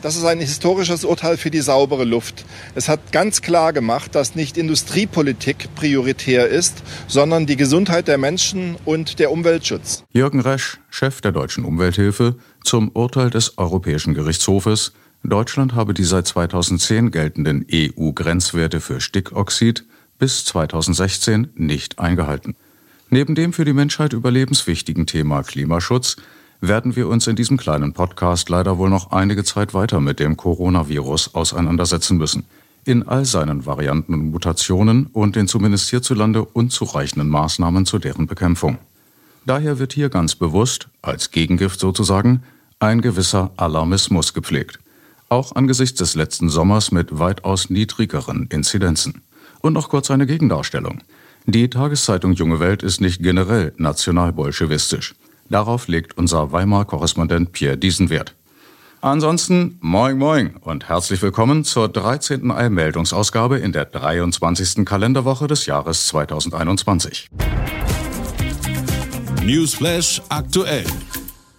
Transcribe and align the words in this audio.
Das 0.00 0.14
ist 0.14 0.24
ein 0.24 0.38
historisches 0.38 1.04
Urteil 1.04 1.36
für 1.36 1.50
die 1.50 1.60
saubere 1.60 2.04
Luft. 2.04 2.44
Es 2.76 2.88
hat 2.88 3.10
ganz 3.10 3.42
klar 3.42 3.72
gemacht, 3.72 4.14
dass 4.14 4.36
nicht 4.36 4.56
Industriepolitik 4.56 5.74
prioritär 5.74 6.48
ist, 6.48 6.82
sondern 7.08 7.46
die 7.46 7.56
Gesundheit 7.56 8.06
der 8.06 8.16
Menschen 8.16 8.76
und 8.84 9.18
der 9.18 9.32
Umweltschutz. 9.32 10.04
Jürgen 10.12 10.40
Resch, 10.40 10.78
Chef 10.88 11.20
der 11.20 11.32
Deutschen 11.32 11.64
Umwelthilfe, 11.64 12.36
zum 12.62 12.90
Urteil 12.90 13.30
des 13.30 13.58
Europäischen 13.58 14.14
Gerichtshofes, 14.14 14.92
Deutschland 15.24 15.74
habe 15.74 15.94
die 15.94 16.04
seit 16.04 16.28
2010 16.28 17.10
geltenden 17.10 17.66
EU-Grenzwerte 17.70 18.80
für 18.80 19.00
Stickoxid 19.00 19.84
bis 20.18 20.44
2016 20.44 21.48
nicht 21.56 21.98
eingehalten. 21.98 22.54
Neben 23.10 23.34
dem 23.34 23.52
für 23.52 23.64
die 23.64 23.72
Menschheit 23.72 24.12
überlebenswichtigen 24.12 25.06
Thema 25.06 25.42
Klimaschutz 25.42 26.16
werden 26.60 26.96
wir 26.96 27.08
uns 27.08 27.26
in 27.26 27.36
diesem 27.36 27.56
kleinen 27.56 27.92
Podcast 27.92 28.48
leider 28.48 28.78
wohl 28.78 28.90
noch 28.90 29.12
einige 29.12 29.44
Zeit 29.44 29.74
weiter 29.74 30.00
mit 30.00 30.18
dem 30.18 30.36
Coronavirus 30.36 31.34
auseinandersetzen 31.34 32.18
müssen. 32.18 32.44
In 32.84 33.06
all 33.06 33.24
seinen 33.24 33.66
Varianten 33.66 34.14
und 34.14 34.30
Mutationen 34.30 35.06
und 35.12 35.36
den 35.36 35.46
zumindest 35.46 35.90
hierzulande 35.90 36.44
unzureichenden 36.44 37.28
Maßnahmen 37.28 37.86
zu 37.86 37.98
deren 37.98 38.26
Bekämpfung. 38.26 38.78
Daher 39.46 39.78
wird 39.78 39.92
hier 39.92 40.08
ganz 40.08 40.34
bewusst, 40.34 40.88
als 41.00 41.30
Gegengift 41.30 41.80
sozusagen, 41.80 42.42
ein 42.80 43.00
gewisser 43.00 43.50
Alarmismus 43.56 44.34
gepflegt. 44.34 44.78
Auch 45.28 45.54
angesichts 45.54 45.98
des 45.98 46.14
letzten 46.14 46.48
Sommers 46.48 46.92
mit 46.92 47.18
weitaus 47.18 47.70
niedrigeren 47.70 48.46
Inzidenzen. 48.50 49.22
Und 49.60 49.74
noch 49.74 49.88
kurz 49.88 50.10
eine 50.10 50.26
Gegendarstellung. 50.26 51.02
Die 51.46 51.68
Tageszeitung 51.70 52.32
Junge 52.34 52.60
Welt 52.60 52.82
ist 52.82 53.00
nicht 53.00 53.22
generell 53.22 53.72
nationalbolschewistisch. 53.76 55.14
Darauf 55.50 55.88
legt 55.88 56.18
unser 56.18 56.52
Weimar-Korrespondent 56.52 57.52
Pierre 57.52 57.78
Diesenwert. 57.78 58.34
Ansonsten 59.00 59.78
moin 59.80 60.18
moin 60.18 60.56
und 60.56 60.88
herzlich 60.88 61.22
willkommen 61.22 61.64
zur 61.64 61.88
13. 61.88 62.50
Eilmeldungsausgabe 62.50 63.58
in 63.58 63.72
der 63.72 63.86
23. 63.86 64.84
Kalenderwoche 64.84 65.46
des 65.46 65.66
Jahres 65.66 66.08
2021. 66.08 67.28
Newsflash 69.44 70.20
aktuell. 70.28 70.84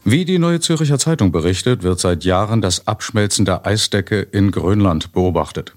Wie 0.03 0.25
die 0.25 0.37
Neue 0.37 0.59
Zürcher 0.59 0.99
Zeitung 0.99 1.31
berichtet, 1.31 1.81
wird 1.81 1.99
seit 1.99 2.23
Jahren 2.25 2.61
das 2.61 2.87
Abschmelzen 2.87 3.45
der 3.45 3.65
Eisdecke 3.65 4.19
in 4.19 4.51
Grönland 4.51 5.13
beobachtet. 5.13 5.73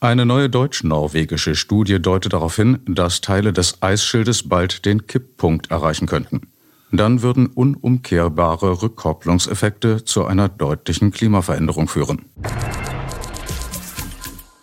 Eine 0.00 0.26
neue 0.26 0.48
deutsch-norwegische 0.48 1.56
Studie 1.56 2.00
deutet 2.00 2.34
darauf 2.34 2.54
hin, 2.54 2.78
dass 2.86 3.20
Teile 3.20 3.52
des 3.52 3.82
Eisschildes 3.82 4.48
bald 4.48 4.84
den 4.84 5.06
Kipppunkt 5.06 5.70
erreichen 5.70 6.06
könnten 6.06 6.47
dann 6.90 7.22
würden 7.22 7.46
unumkehrbare 7.46 8.82
Rückkopplungseffekte 8.82 10.04
zu 10.04 10.26
einer 10.26 10.48
deutlichen 10.48 11.10
Klimaveränderung 11.10 11.88
führen. 11.88 12.24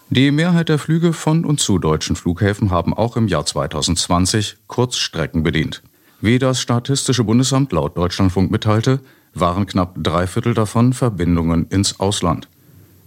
Die 0.09 0.31
Mehrheit 0.31 0.69
der 0.69 0.79
Flüge 0.79 1.13
von 1.13 1.45
und 1.45 1.59
zu 1.59 1.79
deutschen 1.79 2.15
Flughäfen 2.15 2.71
haben 2.71 2.93
auch 2.93 3.17
im 3.17 3.27
Jahr 3.27 3.45
2020 3.45 4.57
Kurzstrecken 4.67 5.43
bedient. 5.43 5.83
Wie 6.21 6.39
das 6.39 6.61
Statistische 6.61 7.23
Bundesamt 7.23 7.71
laut 7.71 7.97
Deutschlandfunk 7.97 8.49
mitteilte, 8.49 9.01
waren 9.33 9.65
knapp 9.65 9.95
drei 9.97 10.27
Viertel 10.27 10.53
davon 10.53 10.93
Verbindungen 10.93 11.67
ins 11.67 11.99
Ausland. 11.99 12.47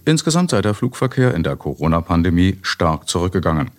Insgesamt 0.05 0.51
sei 0.51 0.61
der 0.61 0.73
Flugverkehr 0.73 1.33
in 1.33 1.43
der 1.43 1.55
Corona-Pandemie 1.55 2.59
stark 2.61 3.07
zurückgegangen. 3.07 3.71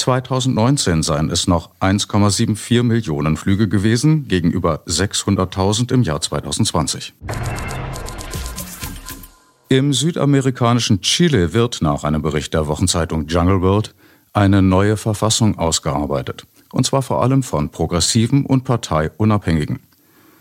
2019 0.00 1.02
seien 1.02 1.30
es 1.30 1.46
noch 1.46 1.70
1,74 1.80 2.82
Millionen 2.82 3.36
Flüge 3.36 3.68
gewesen 3.68 4.28
gegenüber 4.28 4.82
600.000 4.86 5.92
im 5.92 6.02
Jahr 6.02 6.22
2020. 6.22 7.12
Im 9.68 9.92
südamerikanischen 9.92 11.02
Chile 11.02 11.52
wird 11.52 11.82
nach 11.82 12.04
einem 12.04 12.22
Bericht 12.22 12.54
der 12.54 12.66
Wochenzeitung 12.66 13.28
Jungle 13.28 13.60
World 13.60 13.94
eine 14.32 14.62
neue 14.62 14.96
Verfassung 14.96 15.58
ausgearbeitet. 15.58 16.46
Und 16.72 16.86
zwar 16.86 17.02
vor 17.02 17.22
allem 17.22 17.42
von 17.42 17.68
Progressiven 17.68 18.46
und 18.46 18.64
Parteiunabhängigen. 18.64 19.80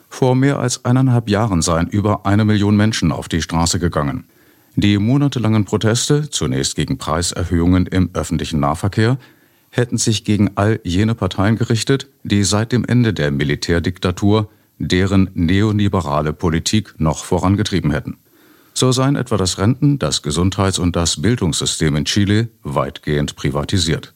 Vor 0.08 0.36
mehr 0.36 0.59
als 0.59 0.86
eineinhalb 0.86 1.30
Jahren 1.30 1.62
seien 1.62 1.88
über 1.88 2.25
eine 2.25 2.46
Million 2.46 2.78
Menschen 2.78 3.12
auf 3.12 3.28
die 3.28 3.42
Straße 3.42 3.78
gegangen. 3.78 4.24
Die 4.75 4.98
monatelangen 4.98 5.66
Proteste, 5.66 6.30
zunächst 6.30 6.78
gegen 6.78 6.98
Preiserhöhungen 6.98 7.88
im 7.88 8.09
öffentlichen 8.14 8.62
Nahverkehr, 8.62 9.18
hätten 9.69 9.97
sich 9.97 10.24
gegen 10.24 10.52
all 10.56 10.80
jene 10.84 11.16
Parteien 11.16 11.56
gerichtet, 11.56 12.07
die 12.24 12.44
seit 12.44 12.72
dem 12.72 12.85
Ende 12.85 13.13
der 13.13 13.31
Militärdiktatur 13.31 14.50
deren 14.80 15.30
neoliberale 15.34 16.34
Politik 16.34 16.96
noch 16.97 17.25
vorangetrieben 17.25 17.91
hätten. 17.91 18.18
So 18.74 18.91
seien 18.91 19.16
etwa 19.16 19.35
das 19.35 19.57
Renten-, 19.57 20.00
das 20.00 20.22
Gesundheits- 20.22 20.80
und 20.80 20.96
das 20.96 21.22
Bildungssystem 21.22 21.96
in 21.97 22.06
Chile 22.06 22.47
weitgehend 22.63 23.35
privatisiert. 23.35 24.13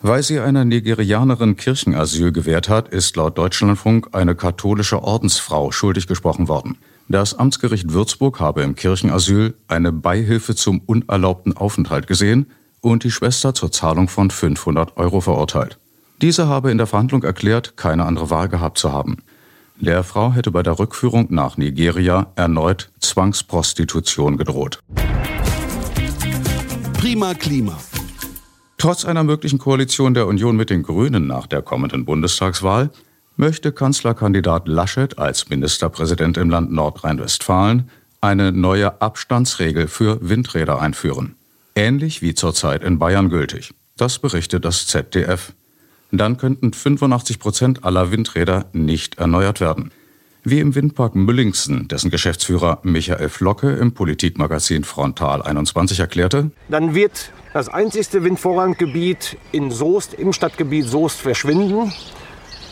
Weil 0.00 0.22
sie 0.22 0.38
einer 0.38 0.64
Nigerianerin 0.64 1.56
Kirchenasyl 1.56 2.32
gewährt 2.32 2.68
hat, 2.68 2.88
ist 2.88 3.16
laut 3.16 3.36
Deutschlandfunk 3.36 4.08
eine 4.12 4.34
katholische 4.34 5.02
Ordensfrau 5.02 5.72
schuldig 5.72 6.06
gesprochen 6.06 6.48
worden. 6.48 6.78
Das 7.08 7.38
Amtsgericht 7.38 7.92
Würzburg 7.92 8.38
habe 8.38 8.62
im 8.62 8.74
Kirchenasyl 8.74 9.54
eine 9.66 9.92
Beihilfe 9.92 10.54
zum 10.54 10.80
unerlaubten 10.80 11.56
Aufenthalt 11.56 12.06
gesehen 12.06 12.46
und 12.80 13.04
die 13.04 13.10
Schwester 13.10 13.54
zur 13.54 13.72
Zahlung 13.72 14.08
von 14.08 14.30
500 14.30 14.96
Euro 14.96 15.20
verurteilt. 15.20 15.78
Diese 16.20 16.48
habe 16.48 16.70
in 16.70 16.78
der 16.78 16.86
Verhandlung 16.86 17.22
erklärt, 17.22 17.76
keine 17.76 18.04
andere 18.04 18.30
Wahl 18.30 18.48
gehabt 18.48 18.78
zu 18.78 18.92
haben. 18.92 19.18
Der 19.80 20.02
Frau 20.02 20.32
hätte 20.32 20.50
bei 20.50 20.64
der 20.64 20.78
Rückführung 20.78 21.28
nach 21.30 21.56
Nigeria 21.56 22.32
erneut 22.34 22.90
Zwangsprostitution 22.98 24.36
gedroht. 24.36 24.80
Prima 26.94 27.34
Klima. 27.34 27.78
Trotz 28.76 29.04
einer 29.04 29.22
möglichen 29.22 29.58
Koalition 29.58 30.14
der 30.14 30.26
Union 30.26 30.56
mit 30.56 30.70
den 30.70 30.82
Grünen 30.82 31.28
nach 31.28 31.46
der 31.46 31.62
kommenden 31.62 32.04
Bundestagswahl 32.04 32.90
möchte 33.36 33.70
Kanzlerkandidat 33.70 34.66
Laschet 34.66 35.18
als 35.18 35.48
Ministerpräsident 35.48 36.36
im 36.36 36.50
Land 36.50 36.72
Nordrhein-Westfalen 36.72 37.88
eine 38.20 38.50
neue 38.50 39.00
Abstandsregel 39.00 39.86
für 39.86 40.18
Windräder 40.28 40.80
einführen 40.80 41.37
ähnlich 41.78 42.22
wie 42.22 42.34
zurzeit 42.34 42.82
in 42.82 42.98
Bayern 42.98 43.30
gültig. 43.30 43.72
Das 43.96 44.18
berichtet 44.18 44.64
das 44.64 44.86
ZDF. 44.88 45.52
Dann 46.10 46.36
könnten 46.36 46.72
85 46.72 47.38
Prozent 47.38 47.84
aller 47.84 48.10
Windräder 48.10 48.66
nicht 48.72 49.18
erneuert 49.18 49.60
werden. 49.60 49.92
Wie 50.42 50.60
im 50.60 50.74
Windpark 50.74 51.14
Müllingsen, 51.14 51.88
dessen 51.88 52.10
Geschäftsführer 52.10 52.80
Michael 52.82 53.28
Flocke 53.28 53.70
im 53.72 53.92
Politikmagazin 53.92 54.82
Frontal 54.84 55.42
21 55.42 56.00
erklärte, 56.00 56.50
dann 56.68 56.94
wird 56.94 57.32
das 57.52 57.68
einzigste 57.68 58.24
Windvorranggebiet 58.24 59.36
in 59.52 59.70
Soest, 59.70 60.14
im 60.14 60.32
Stadtgebiet 60.32 60.86
Soest 60.86 61.20
verschwinden. 61.20 61.92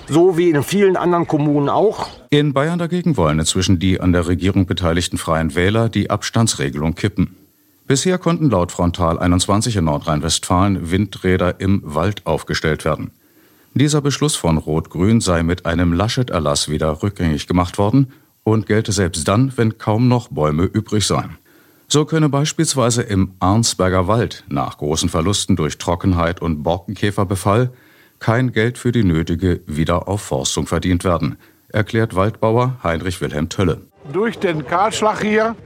So 0.09 0.39
wie 0.39 0.51
in 0.51 0.63
vielen 0.63 0.97
anderen 0.97 1.27
Kommunen 1.27 1.69
auch. 1.69 2.09
In 2.31 2.53
Bayern 2.53 2.79
dagegen 2.79 3.17
wollen 3.17 3.41
inzwischen 3.41 3.79
die 3.79 4.01
an 4.01 4.13
der 4.13 4.27
Regierung 4.27 4.67
beteiligten 4.67 5.19
Freien 5.19 5.55
Wähler 5.55 5.89
die 5.89 6.11
Abstandsregelung 6.11 6.95
kippen. 6.95 7.37
Bisher 7.87 8.19
konnten 8.19 8.51
laut 8.51 8.73
Frontal 8.73 9.17
21 9.17 9.77
in 9.77 9.85
Nordrhein-Westfalen 9.85 10.91
Windräder 10.91 11.61
im 11.61 11.83
Wald 11.85 12.27
aufgestellt 12.27 12.85
werden. 12.85 13.13
Dieser 13.75 14.01
Beschluss 14.01 14.35
von 14.35 14.59
Rot-Grün 14.59 15.21
sei 15.21 15.45
mit 15.45 15.67
einem 15.67 15.93
Laschet-Erlass 15.93 16.69
wieder 16.69 17.03
rückgängig 17.05 17.47
gemacht 17.47 17.79
worden 17.79 18.13
und 18.43 18.67
gelte 18.67 18.91
selbst 18.91 19.29
dann, 19.29 19.53
wenn 19.57 19.79
kaum 19.79 20.09
noch 20.09 20.29
Bäume 20.29 20.65
übrig 20.65 21.07
seien. 21.07 21.39
So 21.87 22.05
könne 22.05 22.29
beispielsweise 22.29 23.03
im 23.03 23.35
Arnsberger 23.39 24.09
Wald 24.09 24.43
nach 24.49 24.79
großen 24.79 25.09
Verlusten 25.09 25.55
durch 25.55 25.79
Trockenheit 25.79 26.43
und 26.43 26.65
Borkenkäferbefall 26.65 27.71
kein 28.19 28.51
Geld 28.51 28.79
für 28.79 28.91
die 28.91 29.05
nötige 29.05 29.61
Wiederaufforstung 29.67 30.67
verdient 30.67 31.05
werden, 31.05 31.37
erklärt 31.69 32.17
Waldbauer 32.17 32.81
Heinrich 32.83 33.21
Wilhelm 33.21 33.49
Tölle. 33.49 33.83
Durch 34.13 34.39
den 34.39 34.67
Kahlschlag 34.67 35.23
hier, 35.23 35.57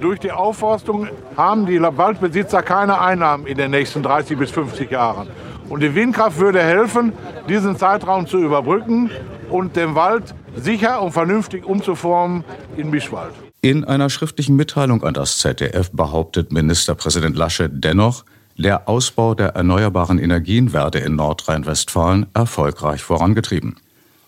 durch 0.00 0.20
die 0.20 0.32
Aufforstung, 0.32 1.08
haben 1.36 1.66
die 1.66 1.80
Waldbesitzer 1.80 2.62
keine 2.62 3.00
Einnahmen 3.00 3.46
in 3.46 3.56
den 3.56 3.70
nächsten 3.70 4.02
30 4.02 4.38
bis 4.38 4.50
50 4.50 4.90
Jahren. 4.90 5.28
Und 5.68 5.82
die 5.82 5.94
Windkraft 5.94 6.38
würde 6.38 6.62
helfen, 6.62 7.12
diesen 7.48 7.76
Zeitraum 7.76 8.26
zu 8.26 8.38
überbrücken 8.38 9.10
und 9.50 9.76
den 9.76 9.94
Wald 9.94 10.34
sicher 10.54 11.02
und 11.02 11.12
vernünftig 11.12 11.64
umzuformen 11.64 12.44
in 12.76 12.90
Mischwald. 12.90 13.32
In 13.62 13.84
einer 13.84 14.10
schriftlichen 14.10 14.54
Mitteilung 14.54 15.02
an 15.02 15.14
das 15.14 15.38
ZDF 15.38 15.90
behauptet 15.90 16.52
Ministerpräsident 16.52 17.36
Lasche 17.36 17.68
dennoch, 17.68 18.24
der 18.56 18.88
Ausbau 18.88 19.34
der 19.34 19.48
erneuerbaren 19.48 20.18
Energien 20.18 20.72
werde 20.72 21.00
in 21.00 21.16
Nordrhein-Westfalen 21.16 22.26
erfolgreich 22.32 23.02
vorangetrieben. 23.02 23.76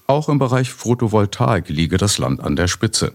Auch 0.07 0.29
im 0.29 0.39
Bereich 0.39 0.71
Photovoltaik 0.71 1.69
liege 1.69 1.99
das 1.99 2.19
Land 2.19 2.41
an 2.41 2.57
der 2.57 2.67
Spitze. 2.67 3.13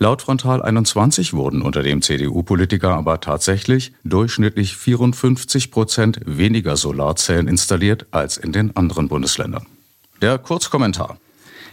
Laut 0.00 0.22
Frontal 0.22 0.62
21 0.62 1.32
wurden 1.32 1.60
unter 1.60 1.82
dem 1.82 2.02
CDU-Politiker 2.02 2.90
aber 2.90 3.20
tatsächlich 3.20 3.92
durchschnittlich 4.04 4.76
54 4.76 5.72
Prozent 5.72 6.20
weniger 6.24 6.76
Solarzellen 6.76 7.48
installiert 7.48 8.06
als 8.12 8.36
in 8.36 8.52
den 8.52 8.76
anderen 8.76 9.08
Bundesländern. 9.08 9.66
Der 10.22 10.38
Kurzkommentar. 10.38 11.18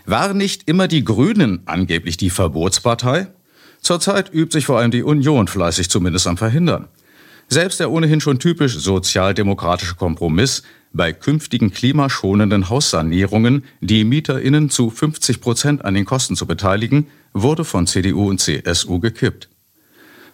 Waren 0.07 0.37
nicht 0.37 0.67
immer 0.67 0.87
die 0.87 1.03
Grünen 1.03 1.61
angeblich 1.65 2.17
die 2.17 2.31
Verbotspartei? 2.31 3.27
Zurzeit 3.79 4.33
übt 4.33 4.53
sich 4.53 4.65
vor 4.65 4.79
allem 4.79 4.89
die 4.89 5.03
Union 5.03 5.47
fleißig 5.47 5.91
zumindest 5.91 6.25
am 6.25 6.37
Verhindern. 6.37 6.87
Selbst 7.47 7.79
der 7.79 7.91
ohnehin 7.91 8.21
schon 8.21 8.39
typisch 8.39 8.75
sozialdemokratische 8.75 9.95
Kompromiss, 9.95 10.63
bei 10.95 11.11
künftigen 11.11 11.71
klimaschonenden 11.71 12.69
Haussanierungen 12.69 13.65
die 13.81 14.05
MieterInnen 14.05 14.69
zu 14.69 14.89
50 14.89 15.41
Prozent 15.41 15.85
an 15.85 15.93
den 15.93 16.05
Kosten 16.05 16.35
zu 16.35 16.45
beteiligen, 16.45 17.07
wurde 17.33 17.65
von 17.65 17.85
CDU 17.85 18.29
und 18.29 18.39
CSU 18.39 18.99
gekippt. 18.99 19.49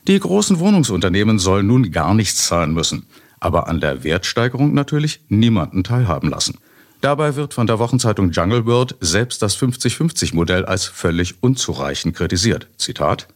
Die 0.07 0.19
großen 0.19 0.59
Wohnungsunternehmen 0.59 1.39
sollen 1.39 1.67
nun 1.67 1.91
gar 1.91 2.13
nichts 2.13 2.47
zahlen 2.47 2.73
müssen, 2.73 3.07
aber 3.39 3.67
an 3.67 3.79
der 3.79 4.03
Wertsteigerung 4.03 4.73
natürlich 4.73 5.21
niemanden 5.29 5.83
teilhaben 5.83 6.29
lassen. 6.29 6.57
Dabei 7.01 7.35
wird 7.35 7.55
von 7.55 7.65
der 7.65 7.79
Wochenzeitung 7.79 8.29
Jungle 8.29 8.67
World 8.67 8.95
selbst 8.99 9.41
das 9.41 9.57
50-50-Modell 9.57 10.65
als 10.65 10.85
völlig 10.85 11.41
unzureichend 11.41 12.15
kritisiert. 12.15 12.67
Zitat 12.77 13.27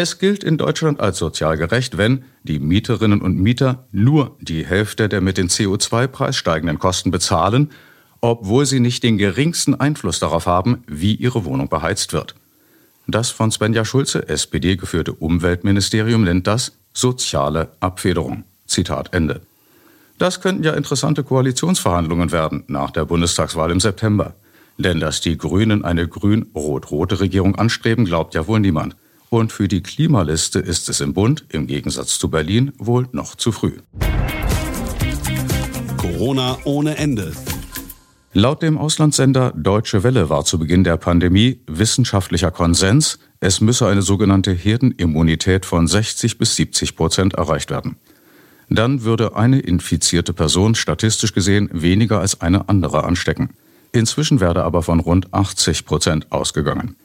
Es 0.00 0.20
gilt 0.20 0.44
in 0.44 0.58
Deutschland 0.58 1.00
als 1.00 1.18
sozial 1.18 1.56
gerecht, 1.56 1.98
wenn 1.98 2.22
die 2.44 2.60
Mieterinnen 2.60 3.20
und 3.20 3.36
Mieter 3.36 3.88
nur 3.90 4.36
die 4.40 4.64
Hälfte 4.64 5.08
der 5.08 5.20
mit 5.20 5.38
dem 5.38 5.48
CO2-Preis 5.48 6.36
steigenden 6.36 6.78
Kosten 6.78 7.10
bezahlen, 7.10 7.72
obwohl 8.20 8.64
sie 8.64 8.78
nicht 8.78 9.02
den 9.02 9.18
geringsten 9.18 9.74
Einfluss 9.74 10.20
darauf 10.20 10.46
haben, 10.46 10.84
wie 10.86 11.16
ihre 11.16 11.44
Wohnung 11.44 11.68
beheizt 11.68 12.12
wird. 12.12 12.36
Das 13.08 13.30
von 13.30 13.50
Svenja 13.50 13.84
Schulze, 13.84 14.28
SPD 14.28 14.76
geführte 14.76 15.14
Umweltministerium 15.14 16.22
nennt 16.22 16.46
das 16.46 16.78
soziale 16.92 17.72
Abfederung. 17.80 18.44
Zitat 18.66 19.12
Ende. 19.12 19.40
Das 20.16 20.40
könnten 20.40 20.62
ja 20.62 20.74
interessante 20.74 21.24
Koalitionsverhandlungen 21.24 22.30
werden 22.30 22.62
nach 22.68 22.92
der 22.92 23.04
Bundestagswahl 23.04 23.72
im 23.72 23.80
September. 23.80 24.36
Denn 24.76 25.00
dass 25.00 25.20
die 25.20 25.36
Grünen 25.36 25.84
eine 25.84 26.06
grün-rot-rote 26.06 27.18
Regierung 27.18 27.56
anstreben, 27.56 28.04
glaubt 28.04 28.36
ja 28.36 28.46
wohl 28.46 28.60
niemand. 28.60 28.94
Und 29.30 29.52
für 29.52 29.68
die 29.68 29.82
Klimaliste 29.82 30.58
ist 30.58 30.88
es 30.88 31.00
im 31.00 31.12
Bund, 31.12 31.44
im 31.50 31.66
Gegensatz 31.66 32.18
zu 32.18 32.30
Berlin, 32.30 32.72
wohl 32.78 33.08
noch 33.12 33.34
zu 33.34 33.52
früh. 33.52 33.72
Corona 35.98 36.58
ohne 36.64 36.96
Ende. 36.96 37.32
Laut 38.32 38.62
dem 38.62 38.78
Auslandssender 38.78 39.52
Deutsche 39.56 40.02
Welle 40.02 40.30
war 40.30 40.44
zu 40.44 40.58
Beginn 40.58 40.84
der 40.84 40.96
Pandemie 40.96 41.60
wissenschaftlicher 41.66 42.50
Konsens, 42.50 43.18
es 43.40 43.60
müsse 43.60 43.86
eine 43.86 44.02
sogenannte 44.02 44.52
Herdenimmunität 44.52 45.64
von 45.64 45.86
60 45.86 46.38
bis 46.38 46.56
70 46.56 46.96
Prozent 46.96 47.34
erreicht 47.34 47.70
werden. 47.70 47.96
Dann 48.68 49.02
würde 49.02 49.36
eine 49.36 49.60
infizierte 49.60 50.32
Person 50.32 50.74
statistisch 50.74 51.32
gesehen 51.32 51.70
weniger 51.72 52.20
als 52.20 52.40
eine 52.40 52.68
andere 52.68 53.04
anstecken. 53.04 53.50
Inzwischen 53.92 54.40
werde 54.40 54.64
aber 54.64 54.82
von 54.82 55.00
rund 55.00 55.32
80 55.32 55.86
Prozent 55.86 56.30
ausgegangen. 56.30 56.96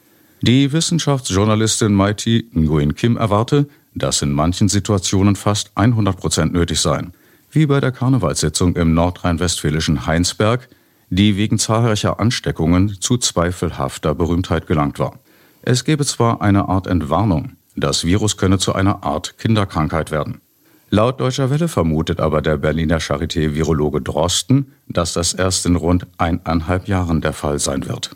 Die 0.46 0.74
Wissenschaftsjournalistin 0.74 1.94
Maiti 1.94 2.50
Nguyen 2.54 2.94
Kim 2.94 3.16
erwarte, 3.16 3.66
dass 3.94 4.20
in 4.20 4.30
manchen 4.30 4.68
Situationen 4.68 5.36
fast 5.36 5.70
100 5.74 6.18
Prozent 6.18 6.52
nötig 6.52 6.80
seien. 6.80 7.14
Wie 7.50 7.64
bei 7.64 7.80
der 7.80 7.92
Karnevalssitzung 7.92 8.76
im 8.76 8.92
nordrhein-westfälischen 8.92 10.04
Heinsberg, 10.04 10.68
die 11.08 11.38
wegen 11.38 11.58
zahlreicher 11.58 12.20
Ansteckungen 12.20 13.00
zu 13.00 13.16
zweifelhafter 13.16 14.14
Berühmtheit 14.14 14.66
gelangt 14.66 14.98
war. 14.98 15.18
Es 15.62 15.82
gebe 15.82 16.04
zwar 16.04 16.42
eine 16.42 16.68
Art 16.68 16.88
Entwarnung, 16.88 17.52
das 17.74 18.04
Virus 18.04 18.36
könne 18.36 18.58
zu 18.58 18.74
einer 18.74 19.02
Art 19.02 19.38
Kinderkrankheit 19.38 20.10
werden. 20.10 20.42
Laut 20.90 21.20
Deutscher 21.20 21.48
Welle 21.48 21.68
vermutet 21.68 22.20
aber 22.20 22.42
der 22.42 22.58
Berliner 22.58 23.00
Charité-Virologe 23.00 24.02
Drosten, 24.02 24.74
dass 24.88 25.14
das 25.14 25.32
erst 25.32 25.64
in 25.64 25.76
rund 25.76 26.06
eineinhalb 26.18 26.86
Jahren 26.86 27.22
der 27.22 27.32
Fall 27.32 27.58
sein 27.58 27.88
wird. 27.88 28.14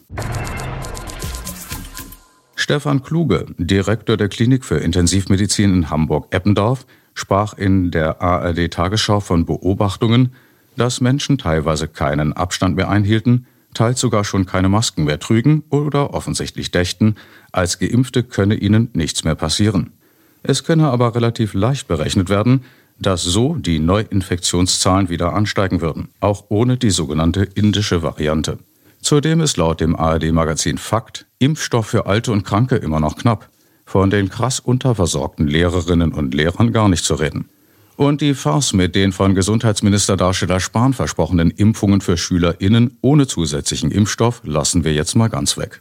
Stefan 2.69 3.03
Kluge, 3.03 3.47
Direktor 3.57 4.19
der 4.19 4.29
Klinik 4.29 4.63
für 4.63 4.77
Intensivmedizin 4.77 5.73
in 5.73 5.89
Hamburg-Eppendorf, 5.89 6.85
sprach 7.15 7.55
in 7.55 7.91
der 7.91 8.21
ARD-Tagesschau 8.21 9.21
von 9.21 9.47
Beobachtungen, 9.47 10.35
dass 10.77 11.01
Menschen 11.01 11.39
teilweise 11.39 11.89
keinen 11.89 12.35
Abstand 12.35 12.77
mehr 12.77 12.91
einhielten, 12.91 13.47
teils 13.73 14.01
sogar 14.01 14.23
schon 14.23 14.45
keine 14.45 14.69
Masken 14.69 15.05
mehr 15.05 15.19
trügen 15.19 15.63
oder 15.71 16.13
offensichtlich 16.13 16.71
dächten, 16.71 17.17
als 17.53 17.79
Geimpfte 17.79 18.23
könne 18.23 18.57
ihnen 18.57 18.91
nichts 18.93 19.25
mehr 19.25 19.35
passieren. 19.35 19.95
Es 20.43 20.63
könne 20.63 20.89
aber 20.91 21.15
relativ 21.15 21.55
leicht 21.55 21.89
berechnet 21.89 22.29
werden, 22.29 22.65
dass 22.99 23.23
so 23.23 23.55
die 23.55 23.79
Neuinfektionszahlen 23.79 25.09
wieder 25.09 25.33
ansteigen 25.33 25.81
würden, 25.81 26.09
auch 26.21 26.45
ohne 26.51 26.77
die 26.77 26.91
sogenannte 26.91 27.45
indische 27.45 28.03
Variante. 28.03 28.59
Zudem 29.01 29.41
ist 29.41 29.57
laut 29.57 29.81
dem 29.81 29.97
ARD-Magazin 29.97 30.77
Fakt 30.77 31.28
Impfstoff 31.41 31.87
für 31.87 32.07
Alte 32.07 32.33
und 32.33 32.45
Kranke 32.45 32.77
immer 32.77 32.99
noch 32.99 33.17
knapp. 33.17 33.49
Von 33.85 34.11
den 34.11 34.29
krass 34.29 34.61
unterversorgten 34.61 35.47
Lehrerinnen 35.47 36.13
und 36.13 36.35
Lehrern 36.35 36.73
gar 36.73 36.89
nicht 36.89 37.05
zu 37.05 37.15
reden. 37.15 37.49
Und 37.97 38.21
die 38.21 38.35
Farce 38.35 38.75
mit 38.75 38.95
den 38.95 39.13
von 39.13 39.35
Gesundheitsminister 39.35 40.17
Darsteller 40.17 40.61
Spahn 40.61 40.93
versprochenen 40.93 41.51
Impfungen 41.51 42.01
für 42.01 42.17
SchülerInnen 42.17 42.99
ohne 43.01 43.27
zusätzlichen 43.27 43.91
Impfstoff 43.91 44.43
lassen 44.45 44.85
wir 44.85 44.93
jetzt 44.93 45.15
mal 45.15 45.29
ganz 45.29 45.57
weg. 45.57 45.81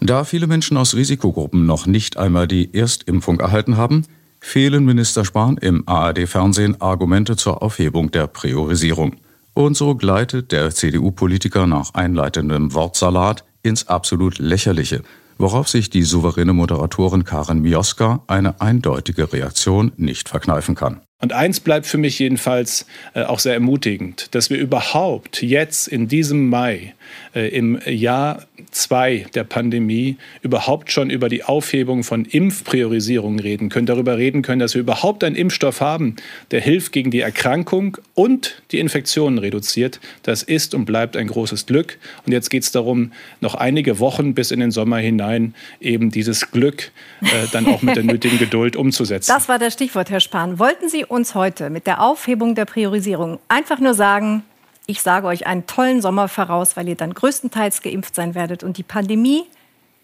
Da 0.00 0.24
viele 0.24 0.46
Menschen 0.46 0.76
aus 0.76 0.94
Risikogruppen 0.94 1.66
noch 1.66 1.86
nicht 1.86 2.16
einmal 2.16 2.48
die 2.48 2.72
Erstimpfung 2.72 3.38
erhalten 3.38 3.76
haben, 3.76 4.04
fehlen 4.40 4.84
Minister 4.84 5.24
Spahn 5.24 5.56
im 5.58 5.86
ARD-Fernsehen 5.86 6.80
Argumente 6.80 7.36
zur 7.36 7.62
Aufhebung 7.62 8.10
der 8.10 8.28
Priorisierung. 8.28 9.16
Und 9.60 9.76
so 9.76 9.94
gleitet 9.94 10.52
der 10.52 10.70
CDU-Politiker 10.70 11.66
nach 11.66 11.92
einleitendem 11.92 12.72
Wortsalat 12.72 13.44
ins 13.62 13.88
absolut 13.88 14.38
Lächerliche, 14.38 15.02
worauf 15.36 15.68
sich 15.68 15.90
die 15.90 16.02
souveräne 16.02 16.54
Moderatorin 16.54 17.26
Karen 17.26 17.60
Mioska 17.60 18.24
eine 18.26 18.58
eindeutige 18.62 19.30
Reaktion 19.34 19.92
nicht 19.98 20.30
verkneifen 20.30 20.76
kann. 20.76 21.02
Und 21.20 21.34
eins 21.34 21.60
bleibt 21.60 21.86
für 21.86 21.98
mich 21.98 22.18
jedenfalls 22.18 22.86
äh, 23.14 23.22
auch 23.22 23.40
sehr 23.40 23.52
ermutigend, 23.52 24.34
dass 24.34 24.48
wir 24.48 24.58
überhaupt 24.58 25.42
jetzt 25.42 25.86
in 25.86 26.08
diesem 26.08 26.48
Mai, 26.48 26.94
äh, 27.34 27.48
im 27.48 27.78
Jahr 27.84 28.46
zwei 28.70 29.26
der 29.34 29.44
Pandemie, 29.44 30.16
überhaupt 30.40 30.90
schon 30.90 31.10
über 31.10 31.28
die 31.28 31.44
Aufhebung 31.44 32.04
von 32.04 32.24
Impfpriorisierungen 32.24 33.38
reden 33.38 33.68
können, 33.68 33.84
darüber 33.84 34.16
reden 34.16 34.40
können, 34.40 34.60
dass 34.60 34.74
wir 34.74 34.80
überhaupt 34.80 35.22
einen 35.22 35.36
Impfstoff 35.36 35.82
haben, 35.82 36.16
der 36.52 36.62
hilft 36.62 36.92
gegen 36.92 37.10
die 37.10 37.20
Erkrankung 37.20 37.98
und 38.14 38.62
die 38.70 38.78
Infektionen 38.78 39.38
reduziert. 39.38 40.00
Das 40.22 40.42
ist 40.42 40.74
und 40.74 40.86
bleibt 40.86 41.18
ein 41.18 41.26
großes 41.26 41.66
Glück. 41.66 41.98
Und 42.24 42.32
jetzt 42.32 42.48
geht 42.48 42.62
es 42.62 42.72
darum, 42.72 43.12
noch 43.40 43.54
einige 43.54 43.98
Wochen 43.98 44.32
bis 44.32 44.52
in 44.52 44.60
den 44.60 44.70
Sommer 44.70 44.98
hinein 44.98 45.54
eben 45.80 46.10
dieses 46.10 46.50
Glück 46.50 46.92
äh, 47.20 47.26
dann 47.52 47.66
auch 47.66 47.82
mit 47.82 47.96
der 47.96 48.04
nötigen 48.04 48.38
Geduld 48.38 48.74
umzusetzen. 48.74 49.30
Das 49.30 49.50
war 49.50 49.58
das 49.58 49.74
Stichwort, 49.74 50.08
Herr 50.08 50.20
Spahn. 50.20 50.58
Wollten 50.58 50.88
Sie 50.88 51.04
uns 51.10 51.34
heute 51.34 51.70
mit 51.70 51.86
der 51.86 52.00
Aufhebung 52.00 52.54
der 52.54 52.64
Priorisierung 52.64 53.40
einfach 53.48 53.80
nur 53.80 53.94
sagen, 53.94 54.44
ich 54.86 55.02
sage 55.02 55.26
euch 55.26 55.46
einen 55.46 55.66
tollen 55.66 56.00
Sommer 56.00 56.28
voraus, 56.28 56.76
weil 56.76 56.88
ihr 56.88 56.94
dann 56.94 57.14
größtenteils 57.14 57.82
geimpft 57.82 58.14
sein 58.14 58.34
werdet 58.34 58.64
und 58.64 58.76
die 58.78 58.82
Pandemie 58.82 59.44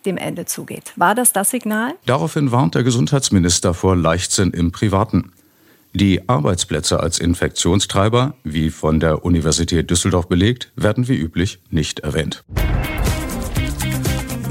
dem 0.04 0.16
Ende 0.16 0.44
zugeht. 0.44 0.92
War 0.96 1.14
das 1.14 1.32
das 1.32 1.50
Signal? 1.50 1.94
Daraufhin 2.06 2.52
warnt 2.52 2.74
der 2.74 2.84
Gesundheitsminister 2.84 3.74
vor 3.74 3.96
Leichtsinn 3.96 4.52
im 4.52 4.72
Privaten. 4.72 5.32
Die 5.92 6.28
Arbeitsplätze 6.28 7.00
als 7.00 7.18
Infektionstreiber, 7.18 8.34
wie 8.44 8.70
von 8.70 9.00
der 9.00 9.24
Universität 9.24 9.90
Düsseldorf 9.90 10.28
belegt, 10.28 10.72
werden 10.76 11.08
wie 11.08 11.16
üblich 11.16 11.60
nicht 11.70 12.00
erwähnt. 12.00 12.44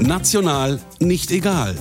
National 0.00 0.80
nicht 1.00 1.30
egal. 1.30 1.76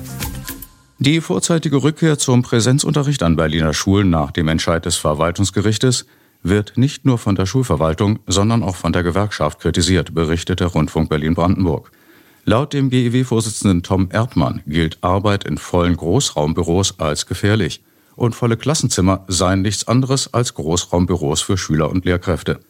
Die 0.97 1.19
vorzeitige 1.19 1.83
Rückkehr 1.83 2.17
zum 2.17 2.41
Präsenzunterricht 2.41 3.21
an 3.21 3.35
Berliner 3.35 3.73
Schulen 3.73 4.09
nach 4.09 4.31
dem 4.31 4.47
Entscheid 4.47 4.85
des 4.85 4.95
Verwaltungsgerichtes 4.95 6.05
wird 6.41 6.77
nicht 6.77 7.03
nur 7.03 7.17
von 7.17 7.35
der 7.35 7.45
Schulverwaltung, 7.45 8.19
sondern 8.27 8.63
auch 8.63 8.77
von 8.77 8.93
der 8.93 9.03
Gewerkschaft 9.03 9.59
kritisiert, 9.59 10.13
berichtet 10.13 10.61
der 10.61 10.67
Rundfunk 10.67 11.09
Berlin-Brandenburg. 11.09 11.91
Laut 12.45 12.71
dem 12.71 12.89
GEW-Vorsitzenden 12.89 13.83
Tom 13.83 14.07
Erdmann 14.09 14.61
gilt 14.67 14.97
Arbeit 15.01 15.43
in 15.43 15.57
vollen 15.57 15.97
Großraumbüros 15.97 16.97
als 16.97 17.25
gefährlich 17.25 17.83
und 18.15 18.33
volle 18.33 18.55
Klassenzimmer 18.55 19.25
seien 19.27 19.63
nichts 19.63 19.89
anderes 19.89 20.33
als 20.33 20.53
Großraumbüros 20.53 21.41
für 21.41 21.57
Schüler 21.57 21.89
und 21.89 22.05
Lehrkräfte. 22.05 22.61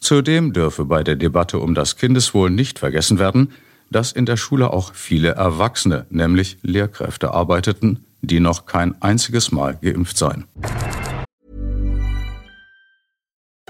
Zudem 0.00 0.52
dürfe 0.52 0.84
bei 0.84 1.02
der 1.02 1.16
Debatte 1.16 1.58
um 1.58 1.74
das 1.74 1.96
Kindeswohl 1.96 2.50
nicht 2.50 2.78
vergessen 2.78 3.18
werden, 3.18 3.52
dass 3.90 4.12
in 4.12 4.24
der 4.24 4.36
Schule 4.36 4.72
auch 4.72 4.94
viele 4.94 5.34
Erwachsene, 5.34 6.06
nämlich 6.10 6.58
Lehrkräfte, 6.62 7.32
arbeiteten, 7.32 8.04
die 8.22 8.40
noch 8.40 8.66
kein 8.66 9.00
einziges 9.02 9.52
Mal 9.52 9.76
geimpft 9.80 10.16
seien. 10.16 10.46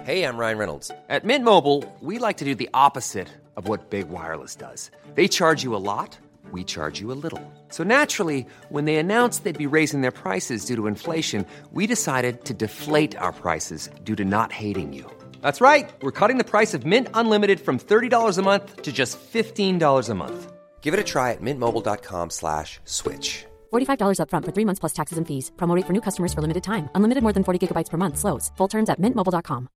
Hey, 0.03 0.25
I'm 0.25 0.39
Ryan 0.39 0.59
Reynolds. 0.59 0.91
At 1.09 1.25
Mint 1.25 1.45
Mobile, 1.45 1.85
we 2.00 2.19
like 2.19 2.39
to 2.39 2.45
do 2.45 2.55
the 2.55 2.69
opposite 2.73 3.29
of 3.55 3.69
what 3.69 3.91
Big 3.91 4.09
Wireless 4.09 4.57
does. 4.57 4.91
They 5.15 5.29
charge 5.29 5.62
you 5.62 5.77
a 5.77 5.79
lot, 5.79 6.19
we 6.53 6.65
charge 6.65 7.00
you 7.00 7.12
a 7.12 7.15
little. 7.15 7.41
So 7.69 7.85
naturally, 7.85 8.47
when 8.71 8.87
they 8.87 8.97
announced 8.97 9.45
they'd 9.45 9.57
be 9.57 9.67
raising 9.67 10.00
their 10.00 10.11
prices 10.11 10.65
due 10.65 10.75
to 10.77 10.87
inflation, 10.87 11.45
we 11.73 11.87
decided 11.87 12.45
to 12.47 12.55
deflate 12.55 13.15
our 13.21 13.33
prices 13.33 13.91
due 14.03 14.17
to 14.17 14.25
not 14.25 14.53
hating 14.53 14.93
you. 14.95 15.05
That's 15.41 15.61
right. 15.61 15.89
We're 16.03 16.19
cutting 16.19 16.39
the 16.39 16.51
price 16.51 16.75
of 16.75 16.85
Mint 16.85 17.09
Unlimited 17.15 17.61
from 17.61 17.79
$30 17.79 18.39
a 18.39 18.43
month 18.43 18.83
to 18.83 18.93
just 18.93 19.19
$15 19.33 20.11
a 20.11 20.15
month. 20.15 20.53
Give 20.81 20.93
it 20.93 21.01
a 21.01 21.05
try 21.05 21.31
at 21.31 21.41
mintmobile.com 21.41 22.31
slash 22.31 22.81
switch. 22.85 23.47
$45 23.73 24.19
upfront 24.19 24.45
for 24.47 24.53
three 24.53 24.65
months 24.65 24.81
plus 24.81 24.93
taxes 24.93 25.19
and 25.19 25.27
fees. 25.27 25.53
Promote 25.57 25.87
for 25.87 25.93
new 25.93 26.03
customers 26.03 26.33
for 26.35 26.43
limited 26.43 26.65
time. 26.65 26.89
Unlimited 26.97 27.23
more 27.23 27.33
than 27.33 27.45
40 27.45 27.59
gigabytes 27.67 27.91
per 27.91 27.99
month. 27.99 28.19
Slows. 28.19 28.51
Full 28.57 28.69
terms 28.69 28.89
at 28.91 28.99
mintmobile.com. 28.99 29.69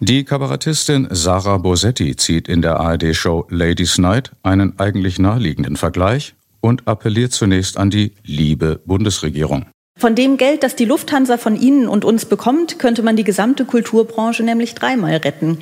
Die 0.00 0.22
Kabarettistin 0.22 1.08
Sarah 1.10 1.58
Bosetti 1.58 2.14
zieht 2.14 2.46
in 2.48 2.62
der 2.62 2.78
ARD-Show 2.78 3.46
Ladies 3.50 3.98
Night 3.98 4.30
einen 4.44 4.78
eigentlich 4.78 5.18
naheliegenden 5.18 5.74
Vergleich 5.74 6.36
und 6.60 6.86
appelliert 6.86 7.32
zunächst 7.32 7.76
an 7.76 7.90
die 7.90 8.14
liebe 8.22 8.80
Bundesregierung. 8.86 9.66
Von 9.98 10.14
dem 10.14 10.36
Geld, 10.36 10.62
das 10.62 10.76
die 10.76 10.84
Lufthansa 10.84 11.38
von 11.38 11.60
Ihnen 11.60 11.88
und 11.88 12.04
uns 12.04 12.24
bekommt, 12.24 12.78
könnte 12.78 13.02
man 13.02 13.16
die 13.16 13.24
gesamte 13.24 13.64
Kulturbranche 13.64 14.44
nämlich 14.44 14.76
dreimal 14.76 15.16
retten. 15.16 15.58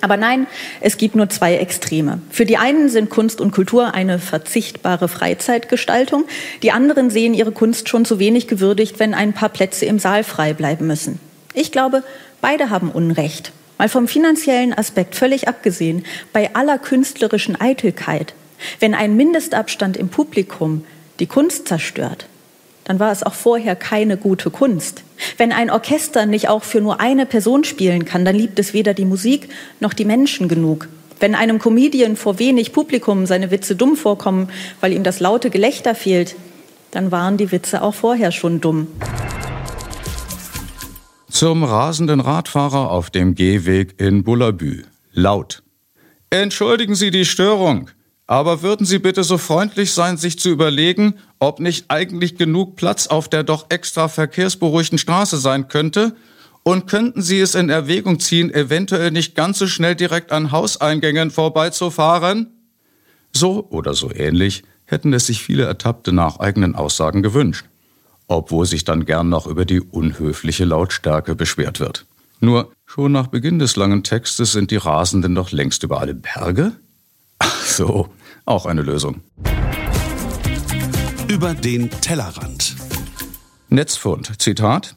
Aber 0.00 0.16
nein, 0.16 0.46
es 0.80 0.96
gibt 0.96 1.16
nur 1.16 1.28
zwei 1.28 1.56
Extreme. 1.56 2.20
Für 2.30 2.46
die 2.46 2.56
einen 2.56 2.88
sind 2.88 3.10
Kunst 3.10 3.40
und 3.40 3.50
Kultur 3.50 3.94
eine 3.94 4.20
verzichtbare 4.20 5.08
Freizeitgestaltung, 5.08 6.24
die 6.62 6.70
anderen 6.70 7.10
sehen 7.10 7.34
ihre 7.34 7.50
Kunst 7.50 7.88
schon 7.88 8.04
zu 8.04 8.20
wenig 8.20 8.46
gewürdigt, 8.46 9.00
wenn 9.00 9.12
ein 9.12 9.32
paar 9.32 9.48
Plätze 9.48 9.86
im 9.86 9.98
Saal 9.98 10.22
frei 10.22 10.54
bleiben 10.54 10.86
müssen. 10.86 11.18
Ich 11.52 11.72
glaube, 11.72 12.04
beide 12.40 12.70
haben 12.70 12.92
Unrecht. 12.92 13.50
Mal 13.76 13.88
vom 13.88 14.06
finanziellen 14.06 14.72
Aspekt 14.72 15.16
völlig 15.16 15.48
abgesehen, 15.48 16.04
bei 16.32 16.54
aller 16.54 16.78
künstlerischen 16.78 17.60
Eitelkeit, 17.60 18.34
wenn 18.78 18.94
ein 18.94 19.16
Mindestabstand 19.16 19.96
im 19.96 20.10
Publikum 20.10 20.84
die 21.18 21.26
Kunst 21.26 21.66
zerstört, 21.66 22.26
dann 22.88 22.98
war 22.98 23.12
es 23.12 23.22
auch 23.22 23.34
vorher 23.34 23.76
keine 23.76 24.16
gute 24.16 24.50
Kunst. 24.50 25.04
Wenn 25.36 25.52
ein 25.52 25.70
Orchester 25.70 26.24
nicht 26.24 26.48
auch 26.48 26.64
für 26.64 26.80
nur 26.80 27.00
eine 27.00 27.26
Person 27.26 27.62
spielen 27.62 28.06
kann, 28.06 28.24
dann 28.24 28.34
liebt 28.34 28.58
es 28.58 28.72
weder 28.72 28.94
die 28.94 29.04
Musik 29.04 29.50
noch 29.78 29.92
die 29.92 30.06
Menschen 30.06 30.48
genug. 30.48 30.88
Wenn 31.20 31.34
einem 31.34 31.58
Comedian 31.58 32.16
vor 32.16 32.38
wenig 32.38 32.72
Publikum 32.72 33.26
seine 33.26 33.50
Witze 33.50 33.76
dumm 33.76 33.94
vorkommen, 33.94 34.48
weil 34.80 34.92
ihm 34.92 35.02
das 35.02 35.20
laute 35.20 35.50
Gelächter 35.50 35.94
fehlt, 35.94 36.34
dann 36.90 37.12
waren 37.12 37.36
die 37.36 37.52
Witze 37.52 37.82
auch 37.82 37.94
vorher 37.94 38.32
schon 38.32 38.62
dumm. 38.62 38.86
Zum 41.30 41.64
rasenden 41.64 42.20
Radfahrer 42.20 42.90
auf 42.90 43.10
dem 43.10 43.34
Gehweg 43.34 44.00
in 44.00 44.24
Bullabü. 44.24 44.84
Laut. 45.12 45.62
Entschuldigen 46.30 46.94
Sie 46.94 47.10
die 47.10 47.26
Störung. 47.26 47.90
Aber 48.26 48.60
würden 48.62 48.84
Sie 48.84 48.98
bitte 48.98 49.24
so 49.24 49.38
freundlich 49.38 49.92
sein, 49.92 50.18
sich 50.18 50.38
zu 50.38 50.50
überlegen, 50.50 51.14
ob 51.38 51.60
nicht 51.60 51.86
eigentlich 51.88 52.36
genug 52.36 52.76
Platz 52.76 53.06
auf 53.06 53.28
der 53.28 53.44
doch 53.44 53.66
extra 53.70 54.08
verkehrsberuhigten 54.08 54.98
Straße 54.98 55.38
sein 55.38 55.68
könnte? 55.68 56.16
Und 56.62 56.86
könnten 56.86 57.22
Sie 57.22 57.40
es 57.40 57.54
in 57.54 57.70
Erwägung 57.70 58.20
ziehen, 58.20 58.52
eventuell 58.52 59.10
nicht 59.10 59.34
ganz 59.34 59.58
so 59.58 59.66
schnell 59.66 59.94
direkt 59.94 60.32
an 60.32 60.52
Hauseingängen 60.52 61.30
vorbeizufahren? 61.30 62.48
So 63.32 63.66
oder 63.70 63.94
so 63.94 64.10
ähnlich 64.12 64.64
hätten 64.84 65.12
es 65.12 65.26
sich 65.26 65.42
viele 65.42 65.64
Ertappte 65.64 66.12
nach 66.12 66.40
eigenen 66.40 66.74
Aussagen 66.74 67.22
gewünscht, 67.22 67.66
obwohl 68.26 68.66
sich 68.66 68.84
dann 68.84 69.04
gern 69.04 69.28
noch 69.28 69.46
über 69.46 69.64
die 69.64 69.80
unhöfliche 69.80 70.64
Lautstärke 70.64 71.34
beschwert 71.34 71.80
wird. 71.80 72.06
Nur 72.40 72.72
schon 72.86 73.12
nach 73.12 73.26
Beginn 73.26 73.58
des 73.58 73.76
langen 73.76 74.02
Textes 74.02 74.52
sind 74.52 74.70
die 74.70 74.76
Rasenden 74.76 75.34
doch 75.34 75.52
längst 75.52 75.82
über 75.82 76.00
alle 76.00 76.14
Berge? 76.14 76.72
Ach 77.38 77.64
so, 77.64 78.08
auch 78.44 78.66
eine 78.66 78.82
Lösung. 78.82 79.22
Über 81.28 81.52
den 81.52 81.90
Tellerrand. 81.90 82.74
Netzfund, 83.68 84.40
Zitat. 84.40 84.96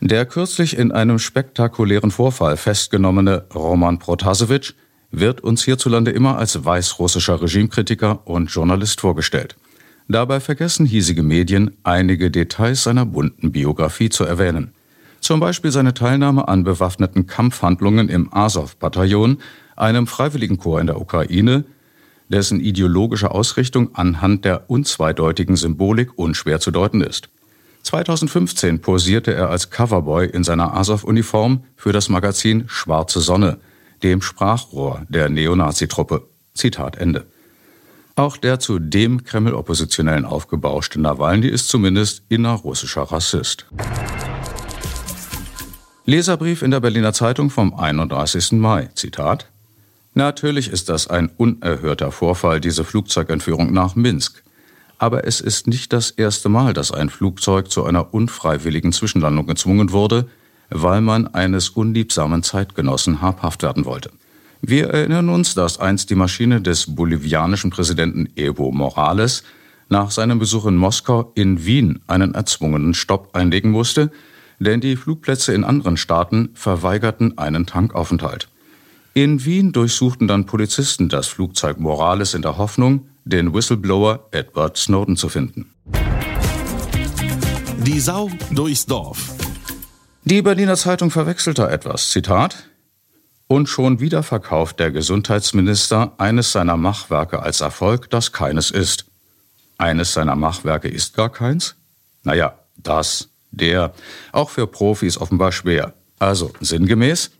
Der 0.00 0.26
kürzlich 0.26 0.76
in 0.76 0.90
einem 0.90 1.20
spektakulären 1.20 2.10
Vorfall 2.10 2.56
festgenommene 2.56 3.44
Roman 3.54 4.00
Protasevich 4.00 4.74
wird 5.12 5.42
uns 5.42 5.62
hierzulande 5.62 6.10
immer 6.10 6.38
als 6.38 6.64
weißrussischer 6.64 7.40
Regimekritiker 7.40 8.26
und 8.26 8.50
Journalist 8.50 9.00
vorgestellt. 9.00 9.56
Dabei 10.08 10.40
vergessen 10.40 10.86
hiesige 10.86 11.22
Medien, 11.22 11.76
einige 11.84 12.32
Details 12.32 12.82
seiner 12.82 13.06
bunten 13.06 13.52
Biografie 13.52 14.08
zu 14.08 14.24
erwähnen. 14.24 14.72
Zum 15.20 15.38
Beispiel 15.38 15.70
seine 15.70 15.94
Teilnahme 15.94 16.48
an 16.48 16.64
bewaffneten 16.64 17.28
Kampfhandlungen 17.28 18.08
im 18.08 18.32
Azov-Bataillon, 18.32 19.38
einem 19.76 20.08
Freiwilligenkorps 20.08 20.80
in 20.80 20.86
der 20.88 21.00
Ukraine, 21.00 21.64
dessen 22.30 22.60
ideologische 22.60 23.30
Ausrichtung 23.30 23.94
anhand 23.94 24.44
der 24.44 24.70
unzweideutigen 24.70 25.56
Symbolik 25.56 26.16
unschwer 26.16 26.60
zu 26.60 26.70
deuten 26.70 27.02
ist. 27.02 27.28
2015 27.82 28.80
posierte 28.80 29.34
er 29.34 29.50
als 29.50 29.70
Coverboy 29.70 30.26
in 30.26 30.44
seiner 30.44 30.74
Azov-Uniform 30.74 31.64
für 31.76 31.92
das 31.92 32.08
Magazin 32.08 32.64
Schwarze 32.68 33.20
Sonne, 33.20 33.58
dem 34.02 34.22
Sprachrohr 34.22 35.02
der 35.08 35.28
Neonazi-Truppe. 35.28 36.26
Zitat 36.54 36.96
Ende. 36.96 37.26
Auch 38.16 38.36
der 38.36 38.58
zu 38.58 38.78
dem 38.78 39.24
Kreml-Oppositionellen 39.24 40.24
aufgebauschte 40.24 41.00
Nawalny 41.00 41.46
ist 41.46 41.68
zumindest 41.68 42.22
innerrussischer 42.28 43.02
Rassist. 43.02 43.66
Leserbrief 46.04 46.62
in 46.62 46.70
der 46.70 46.80
Berliner 46.80 47.12
Zeitung 47.12 47.50
vom 47.50 47.72
31. 47.72 48.52
Mai. 48.52 48.90
Zitat 48.94 49.48
Natürlich 50.14 50.68
ist 50.68 50.88
das 50.88 51.06
ein 51.06 51.30
unerhörter 51.36 52.10
Vorfall, 52.10 52.60
diese 52.60 52.84
Flugzeugentführung 52.84 53.72
nach 53.72 53.94
Minsk. 53.94 54.42
Aber 54.98 55.26
es 55.26 55.40
ist 55.40 55.66
nicht 55.66 55.92
das 55.92 56.10
erste 56.10 56.48
Mal, 56.48 56.72
dass 56.72 56.92
ein 56.92 57.08
Flugzeug 57.08 57.70
zu 57.70 57.84
einer 57.84 58.12
unfreiwilligen 58.12 58.92
Zwischenlandung 58.92 59.46
gezwungen 59.46 59.92
wurde, 59.92 60.28
weil 60.68 61.00
man 61.00 61.26
eines 61.28 61.70
unliebsamen 61.70 62.42
Zeitgenossen 62.42 63.22
habhaft 63.22 63.62
werden 63.62 63.84
wollte. 63.84 64.10
Wir 64.62 64.90
erinnern 64.90 65.30
uns, 65.30 65.54
dass 65.54 65.80
einst 65.80 66.10
die 66.10 66.16
Maschine 66.16 66.60
des 66.60 66.94
bolivianischen 66.94 67.70
Präsidenten 67.70 68.28
Evo 68.36 68.72
Morales 68.72 69.42
nach 69.88 70.10
seinem 70.10 70.38
Besuch 70.38 70.66
in 70.66 70.76
Moskau 70.76 71.32
in 71.34 71.64
Wien 71.64 72.00
einen 72.06 72.34
erzwungenen 72.34 72.94
Stopp 72.94 73.34
einlegen 73.34 73.70
musste, 73.70 74.10
denn 74.58 74.80
die 74.80 74.96
Flugplätze 74.96 75.54
in 75.54 75.64
anderen 75.64 75.96
Staaten 75.96 76.50
verweigerten 76.54 77.38
einen 77.38 77.64
Tankaufenthalt. 77.64 78.48
In 79.12 79.44
Wien 79.44 79.72
durchsuchten 79.72 80.28
dann 80.28 80.46
Polizisten 80.46 81.08
das 81.08 81.26
Flugzeug 81.26 81.80
Morales 81.80 82.34
in 82.34 82.42
der 82.42 82.58
Hoffnung, 82.58 83.08
den 83.24 83.52
Whistleblower 83.52 84.28
Edward 84.30 84.76
Snowden 84.76 85.16
zu 85.16 85.28
finden. 85.28 85.74
Die 87.78 87.98
Sau 87.98 88.30
durchs 88.52 88.86
Dorf. 88.86 89.34
Die 90.22 90.42
Berliner 90.42 90.76
Zeitung 90.76 91.10
verwechselte 91.10 91.68
etwas. 91.68 92.10
Zitat. 92.10 92.68
Und 93.48 93.68
schon 93.68 93.98
wieder 93.98 94.22
verkauft 94.22 94.78
der 94.78 94.92
Gesundheitsminister 94.92 96.12
eines 96.18 96.52
seiner 96.52 96.76
Machwerke 96.76 97.42
als 97.42 97.62
Erfolg, 97.62 98.08
das 98.10 98.30
keines 98.30 98.70
ist. 98.70 99.06
Eines 99.76 100.12
seiner 100.12 100.36
Machwerke 100.36 100.86
ist 100.86 101.16
gar 101.16 101.30
keins? 101.30 101.74
Naja, 102.22 102.56
das, 102.76 103.30
der, 103.50 103.92
auch 104.30 104.50
für 104.50 104.68
Profis 104.68 105.18
offenbar 105.18 105.50
schwer. 105.50 105.94
Also 106.20 106.52
sinngemäß, 106.60 107.32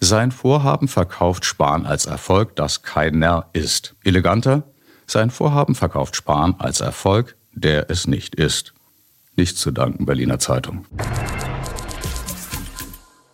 sein 0.00 0.32
Vorhaben 0.32 0.88
verkauft 0.88 1.44
Spahn 1.44 1.84
als 1.84 2.06
Erfolg, 2.06 2.56
das 2.56 2.82
keiner 2.82 3.46
ist. 3.52 3.94
Eleganter, 4.02 4.62
sein 5.06 5.30
Vorhaben 5.30 5.74
verkauft 5.74 6.16
Spahn 6.16 6.54
als 6.58 6.80
Erfolg, 6.80 7.36
der 7.52 7.90
es 7.90 8.06
nicht 8.06 8.34
ist. 8.34 8.72
Nicht 9.36 9.58
zu 9.58 9.70
danken, 9.70 10.06
Berliner 10.06 10.38
Zeitung. 10.38 10.86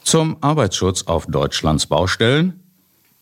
Zum 0.02 0.36
Arbeitsschutz 0.40 1.04
auf 1.04 1.26
Deutschlands 1.26 1.86
Baustellen. 1.86 2.60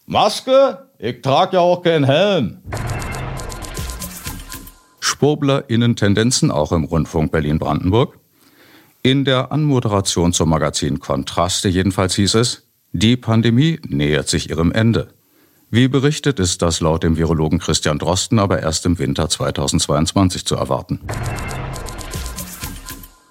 Maske? 0.07 0.89
Ich 0.99 1.21
trag 1.23 1.53
ja 1.53 1.61
auch 1.61 1.83
keinen 1.83 2.05
Helm. 2.05 2.63
SpurblerInnen-Tendenzen 5.01 6.51
auch 6.51 6.73
im 6.73 6.85
Rundfunk 6.85 7.31
Berlin-Brandenburg. 7.31 8.19
In 9.03 9.27
der 9.27 9.53
Anmoderation 9.53 10.33
zum 10.33 10.49
Magazin 10.49 10.99
Kontraste 10.99 11.69
jedenfalls 11.69 12.15
hieß 12.15 12.35
es, 12.37 12.64
Die 12.97 13.17
Pandemie 13.17 13.81
nähert 13.89 14.29
sich 14.29 14.51
ihrem 14.51 14.71
Ende. 14.71 15.09
Wie 15.69 15.89
berichtet 15.89 16.39
ist 16.39 16.63
das 16.63 16.79
laut 16.79 17.03
dem 17.03 17.17
Virologen 17.17 17.59
Christian 17.59 17.99
Drosten 17.99 18.39
aber 18.39 18.63
erst 18.63 18.87
im 18.87 19.01
Winter 19.01 19.29
2022 19.29 20.45
zu 20.45 20.55
erwarten. 20.55 21.01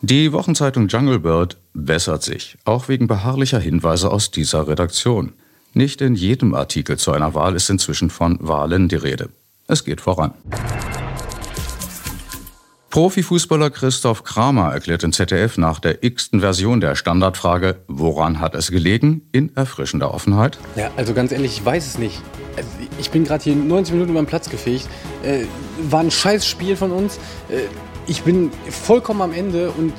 Die 0.02 0.34
Wochenzeitung 0.34 0.90
Jungle 0.90 1.20
Bird 1.20 1.56
bessert 1.74 2.24
sich, 2.24 2.58
auch 2.66 2.90
wegen 2.90 3.08
beharrlicher 3.08 3.60
Hinweise 3.60 4.12
aus 4.12 4.32
dieser 4.32 4.68
Redaktion. 4.68 5.32
Nicht 5.74 6.02
in 6.02 6.16
jedem 6.16 6.54
Artikel 6.56 6.98
zu 6.98 7.14
einer 7.14 7.34
Wahl 7.34 7.56
ist 7.56 7.70
inzwischen 7.70 8.10
von 8.10 8.38
Wahlen 8.42 8.90
die 8.90 8.98
Rede. 8.98 9.30
Es 9.68 9.86
geht 9.86 10.02
voran. 10.02 10.34
Profifußballer 12.94 13.72
Christoph 13.72 14.24
Kramer 14.24 14.72
erklärt 14.72 15.02
in 15.02 15.12
ZDF 15.12 15.58
nach 15.58 15.80
der 15.80 16.04
x-ten 16.04 16.42
Version 16.42 16.80
der 16.80 16.94
Standardfrage, 16.94 17.78
woran 17.88 18.40
hat 18.40 18.54
es 18.54 18.70
gelegen, 18.70 19.28
in 19.32 19.52
erfrischender 19.56 20.14
Offenheit. 20.14 20.60
Ja, 20.76 20.92
also 20.96 21.16
ganz 21.16 21.32
ehrlich, 21.32 21.58
ich 21.58 21.66
weiß 21.66 21.88
es 21.88 21.98
nicht. 21.98 22.22
Also 22.56 22.70
ich 23.00 23.10
bin 23.10 23.24
gerade 23.24 23.44
hier 23.44 23.56
90 23.56 23.96
Minuten 23.96 24.12
über 24.12 24.22
den 24.22 24.28
Platz 24.28 24.48
gefegt. 24.48 24.88
Äh, 25.24 25.46
war 25.90 26.02
ein 26.02 26.12
scheiß 26.12 26.46
Spiel 26.46 26.76
von 26.76 26.92
uns. 26.92 27.18
Äh, 27.50 27.62
ich 28.06 28.22
bin 28.22 28.52
vollkommen 28.70 29.24
am 29.24 29.34
Ende 29.34 29.72
und 29.72 29.94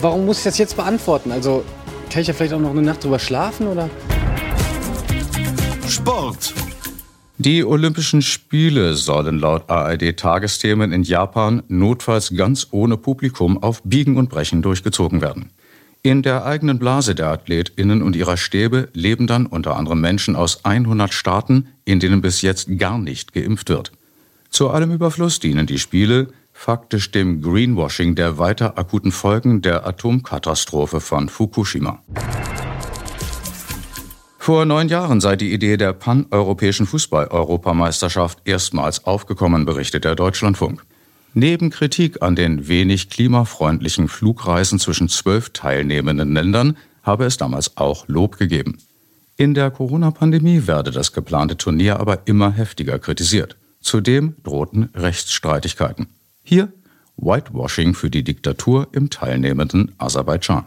warum 0.00 0.24
muss 0.24 0.38
ich 0.38 0.44
das 0.44 0.56
jetzt 0.56 0.76
beantworten? 0.76 1.32
Also 1.32 1.64
kann 2.10 2.22
ich 2.22 2.28
ja 2.28 2.32
vielleicht 2.32 2.54
auch 2.54 2.60
noch 2.60 2.70
eine 2.70 2.80
Nacht 2.80 3.04
drüber 3.04 3.18
schlafen 3.18 3.66
oder? 3.66 3.90
Sport. 5.86 6.54
Die 7.40 7.64
Olympischen 7.64 8.20
Spiele 8.20 8.92
sollen 8.92 9.38
laut 9.38 9.70
ARD-Tagesthemen 9.70 10.92
in 10.92 11.04
Japan 11.04 11.62
notfalls 11.68 12.36
ganz 12.36 12.66
ohne 12.70 12.98
Publikum 12.98 13.62
auf 13.62 13.80
Biegen 13.82 14.18
und 14.18 14.28
Brechen 14.28 14.60
durchgezogen 14.60 15.22
werden. 15.22 15.48
In 16.02 16.20
der 16.20 16.44
eigenen 16.44 16.78
Blase 16.78 17.14
der 17.14 17.28
AthletInnen 17.28 18.02
und 18.02 18.14
ihrer 18.14 18.36
Stäbe 18.36 18.90
leben 18.92 19.26
dann 19.26 19.46
unter 19.46 19.76
anderem 19.76 20.02
Menschen 20.02 20.36
aus 20.36 20.66
100 20.66 21.14
Staaten, 21.14 21.68
in 21.86 21.98
denen 21.98 22.20
bis 22.20 22.42
jetzt 22.42 22.78
gar 22.78 22.98
nicht 22.98 23.32
geimpft 23.32 23.70
wird. 23.70 23.90
Zu 24.50 24.68
allem 24.68 24.92
Überfluss 24.92 25.40
dienen 25.40 25.66
die 25.66 25.78
Spiele 25.78 26.28
faktisch 26.52 27.10
dem 27.10 27.40
Greenwashing 27.40 28.16
der 28.16 28.36
weiter 28.36 28.76
akuten 28.76 29.12
Folgen 29.12 29.62
der 29.62 29.86
Atomkatastrophe 29.86 31.00
von 31.00 31.30
Fukushima. 31.30 32.02
Vor 34.42 34.64
neun 34.64 34.88
Jahren 34.88 35.20
sei 35.20 35.36
die 35.36 35.52
Idee 35.52 35.76
der 35.76 35.92
paneuropäischen 35.92 36.86
Fußball-Europameisterschaft 36.86 38.38
erstmals 38.46 39.04
aufgekommen, 39.04 39.66
berichtet 39.66 40.04
der 40.04 40.14
Deutschlandfunk. 40.14 40.82
Neben 41.34 41.68
Kritik 41.68 42.22
an 42.22 42.36
den 42.36 42.66
wenig 42.66 43.10
klimafreundlichen 43.10 44.08
Flugreisen 44.08 44.78
zwischen 44.78 45.10
zwölf 45.10 45.50
teilnehmenden 45.50 46.32
Ländern 46.32 46.78
habe 47.02 47.26
es 47.26 47.36
damals 47.36 47.76
auch 47.76 48.08
Lob 48.08 48.38
gegeben. 48.38 48.78
In 49.36 49.52
der 49.52 49.70
Corona-Pandemie 49.70 50.66
werde 50.66 50.90
das 50.90 51.12
geplante 51.12 51.58
Turnier 51.58 52.00
aber 52.00 52.20
immer 52.24 52.50
heftiger 52.50 52.98
kritisiert. 52.98 53.58
Zudem 53.82 54.36
drohten 54.42 54.88
Rechtsstreitigkeiten. 54.94 56.06
Hier 56.42 56.72
Whitewashing 57.18 57.92
für 57.92 58.08
die 58.08 58.24
Diktatur 58.24 58.88
im 58.92 59.10
teilnehmenden 59.10 59.92
Aserbaidschan. 59.98 60.64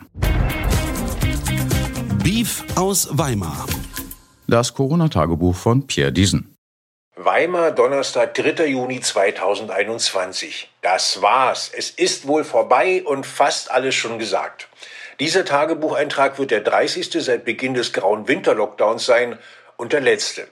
Beef 2.23 2.63
aus 2.77 3.09
Weimar. 3.11 3.65
Das 4.47 4.73
Corona-Tagebuch 4.73 5.53
von 5.53 5.87
Pierre 5.87 6.13
Diesen. 6.13 6.55
Weimar, 7.17 7.71
Donnerstag, 7.71 8.33
3. 8.33 8.65
Juni 8.65 9.01
2021. 9.01 10.71
Das 10.81 11.21
war's. 11.21 11.69
Es 11.75 11.89
ist 11.89 12.25
wohl 12.25 12.45
vorbei 12.45 13.03
und 13.05 13.25
fast 13.25 13.69
alles 13.71 13.95
schon 13.95 14.19
gesagt. 14.19 14.69
Dieser 15.19 15.43
Tagebucheintrag 15.43 16.39
wird 16.39 16.51
der 16.51 16.61
30. 16.61 17.11
seit 17.21 17.43
Beginn 17.43 17.73
des 17.73 17.91
grauen 17.91 18.25
Winterlockdowns 18.29 19.05
sein 19.05 19.37
und 19.75 19.91
der 19.91 19.99
letzte. 19.99 20.47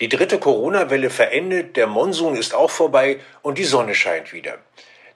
Die 0.00 0.10
dritte 0.10 0.38
Corona-Welle 0.38 1.08
verendet, 1.08 1.78
der 1.78 1.86
Monsun 1.86 2.36
ist 2.36 2.54
auch 2.54 2.70
vorbei 2.70 3.18
und 3.40 3.56
die 3.56 3.64
Sonne 3.64 3.94
scheint 3.94 4.34
wieder. 4.34 4.58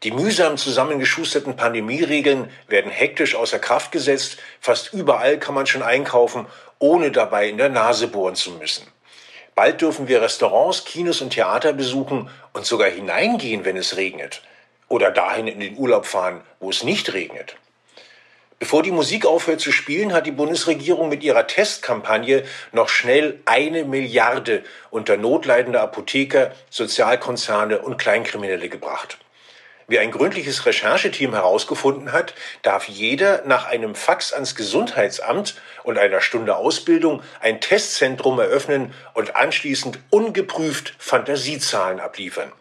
Die 0.04 0.12
mühsam 0.12 0.56
zusammengeschusterten 0.56 1.56
Pandemieregeln 1.56 2.50
werden 2.68 2.90
hektisch 2.90 3.34
außer 3.34 3.58
Kraft 3.58 3.90
gesetzt. 3.90 4.38
Fast 4.60 4.92
überall 4.92 5.38
kann 5.38 5.54
man 5.54 5.66
schon 5.66 5.82
einkaufen, 5.82 6.46
ohne 6.78 7.10
dabei 7.10 7.48
in 7.48 7.58
der 7.58 7.68
Nase 7.68 8.06
bohren 8.06 8.36
zu 8.36 8.52
müssen. 8.52 8.86
Bald 9.56 9.80
dürfen 9.80 10.06
wir 10.06 10.22
Restaurants, 10.22 10.84
Kinos 10.84 11.20
und 11.20 11.30
Theater 11.30 11.72
besuchen 11.72 12.30
und 12.52 12.64
sogar 12.64 12.88
hineingehen, 12.88 13.64
wenn 13.64 13.76
es 13.76 13.96
regnet. 13.96 14.42
Oder 14.86 15.10
dahin 15.10 15.48
in 15.48 15.58
den 15.58 15.76
Urlaub 15.76 16.06
fahren, 16.06 16.42
wo 16.60 16.70
es 16.70 16.84
nicht 16.84 17.12
regnet. 17.12 17.56
Bevor 18.60 18.84
die 18.84 18.92
Musik 18.92 19.26
aufhört 19.26 19.60
zu 19.60 19.72
spielen, 19.72 20.12
hat 20.12 20.26
die 20.26 20.32
Bundesregierung 20.32 21.08
mit 21.08 21.24
ihrer 21.24 21.48
Testkampagne 21.48 22.44
noch 22.70 22.88
schnell 22.88 23.40
eine 23.46 23.84
Milliarde 23.84 24.62
unter 24.90 25.16
notleidende 25.16 25.80
Apotheker, 25.80 26.52
Sozialkonzerne 26.70 27.80
und 27.80 27.98
Kleinkriminelle 27.98 28.68
gebracht. 28.68 29.18
Wie 29.90 29.98
ein 29.98 30.10
gründliches 30.10 30.66
Rechercheteam 30.66 31.32
herausgefunden 31.32 32.12
hat, 32.12 32.34
darf 32.60 32.88
jeder 32.88 33.40
nach 33.46 33.66
einem 33.66 33.94
Fax 33.94 34.34
ans 34.34 34.54
Gesundheitsamt 34.54 35.54
und 35.82 35.96
einer 35.96 36.20
Stunde 36.20 36.56
Ausbildung 36.56 37.22
ein 37.40 37.62
Testzentrum 37.62 38.38
eröffnen 38.38 38.92
und 39.14 39.34
anschließend 39.34 39.98
ungeprüft 40.10 40.94
Fantasiezahlen 40.98 42.00
abliefern. 42.00 42.52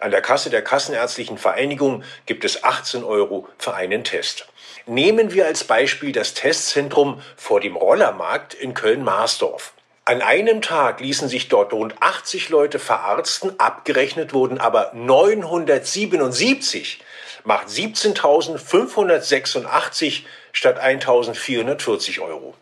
An 0.00 0.10
der 0.10 0.22
Kasse 0.22 0.48
der 0.48 0.62
Kassenärztlichen 0.64 1.36
Vereinigung 1.36 2.02
gibt 2.24 2.46
es 2.46 2.64
18 2.64 3.04
Euro 3.04 3.46
für 3.58 3.74
einen 3.74 4.02
Test. 4.02 4.48
Nehmen 4.86 5.34
wir 5.34 5.44
als 5.44 5.64
Beispiel 5.64 6.12
das 6.12 6.32
Testzentrum 6.32 7.20
vor 7.36 7.60
dem 7.60 7.76
Rollermarkt 7.76 8.54
in 8.54 8.72
Köln-Marsdorf. 8.72 9.73
An 10.06 10.20
einem 10.20 10.60
Tag 10.60 11.00
ließen 11.00 11.30
sich 11.30 11.48
dort 11.48 11.72
rund 11.72 11.94
80 12.00 12.50
Leute 12.50 12.78
verarzten, 12.78 13.58
abgerechnet 13.58 14.34
wurden 14.34 14.58
aber 14.58 14.90
977, 14.92 17.00
macht 17.44 17.68
17.586 17.68 20.24
statt 20.52 20.78
1.440 20.78 22.20
Euro. 22.20 22.54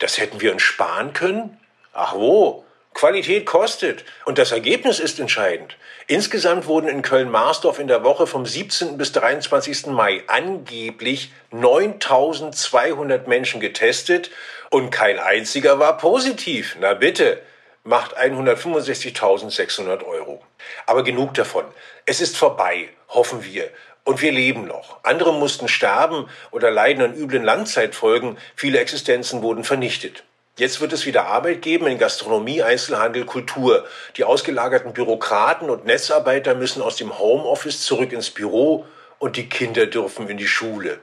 Das 0.00 0.18
hätten 0.18 0.40
wir 0.40 0.50
uns 0.52 0.62
sparen 0.62 1.12
können? 1.12 1.56
Ach 1.92 2.14
wo, 2.14 2.65
Qualität 2.96 3.44
kostet 3.44 4.06
und 4.24 4.38
das 4.38 4.52
Ergebnis 4.52 5.00
ist 5.00 5.20
entscheidend. 5.20 5.76
Insgesamt 6.06 6.66
wurden 6.66 6.88
in 6.88 7.02
Köln-Marsdorf 7.02 7.78
in 7.78 7.88
der 7.88 8.04
Woche 8.04 8.26
vom 8.26 8.46
17. 8.46 8.96
bis 8.96 9.12
23. 9.12 9.88
Mai 9.88 10.22
angeblich 10.28 11.30
9200 11.50 13.28
Menschen 13.28 13.60
getestet 13.60 14.30
und 14.70 14.88
kein 14.88 15.18
einziger 15.18 15.78
war 15.78 15.98
positiv. 15.98 16.74
Na 16.80 16.94
bitte, 16.94 17.42
macht 17.84 18.18
165.600 18.18 20.02
Euro. 20.02 20.42
Aber 20.86 21.04
genug 21.04 21.34
davon. 21.34 21.66
Es 22.06 22.22
ist 22.22 22.38
vorbei, 22.38 22.88
hoffen 23.10 23.44
wir. 23.44 23.68
Und 24.04 24.22
wir 24.22 24.32
leben 24.32 24.66
noch. 24.66 25.00
Andere 25.02 25.34
mussten 25.34 25.68
sterben 25.68 26.30
oder 26.50 26.70
leiden 26.70 27.04
an 27.04 27.14
üblen 27.14 27.44
Langzeitfolgen. 27.44 28.38
Viele 28.54 28.78
Existenzen 28.78 29.42
wurden 29.42 29.64
vernichtet. 29.64 30.24
Jetzt 30.58 30.80
wird 30.80 30.94
es 30.94 31.04
wieder 31.04 31.26
Arbeit 31.26 31.60
geben 31.60 31.86
in 31.86 31.98
Gastronomie, 31.98 32.62
Einzelhandel, 32.62 33.26
Kultur. 33.26 33.86
Die 34.16 34.24
ausgelagerten 34.24 34.94
Bürokraten 34.94 35.68
und 35.68 35.84
Netzarbeiter 35.84 36.54
müssen 36.54 36.80
aus 36.80 36.96
dem 36.96 37.18
Homeoffice 37.18 37.82
zurück 37.82 38.10
ins 38.14 38.30
Büro 38.30 38.86
und 39.18 39.36
die 39.36 39.50
Kinder 39.50 39.84
dürfen 39.84 40.30
in 40.30 40.38
die 40.38 40.48
Schule. 40.48 40.98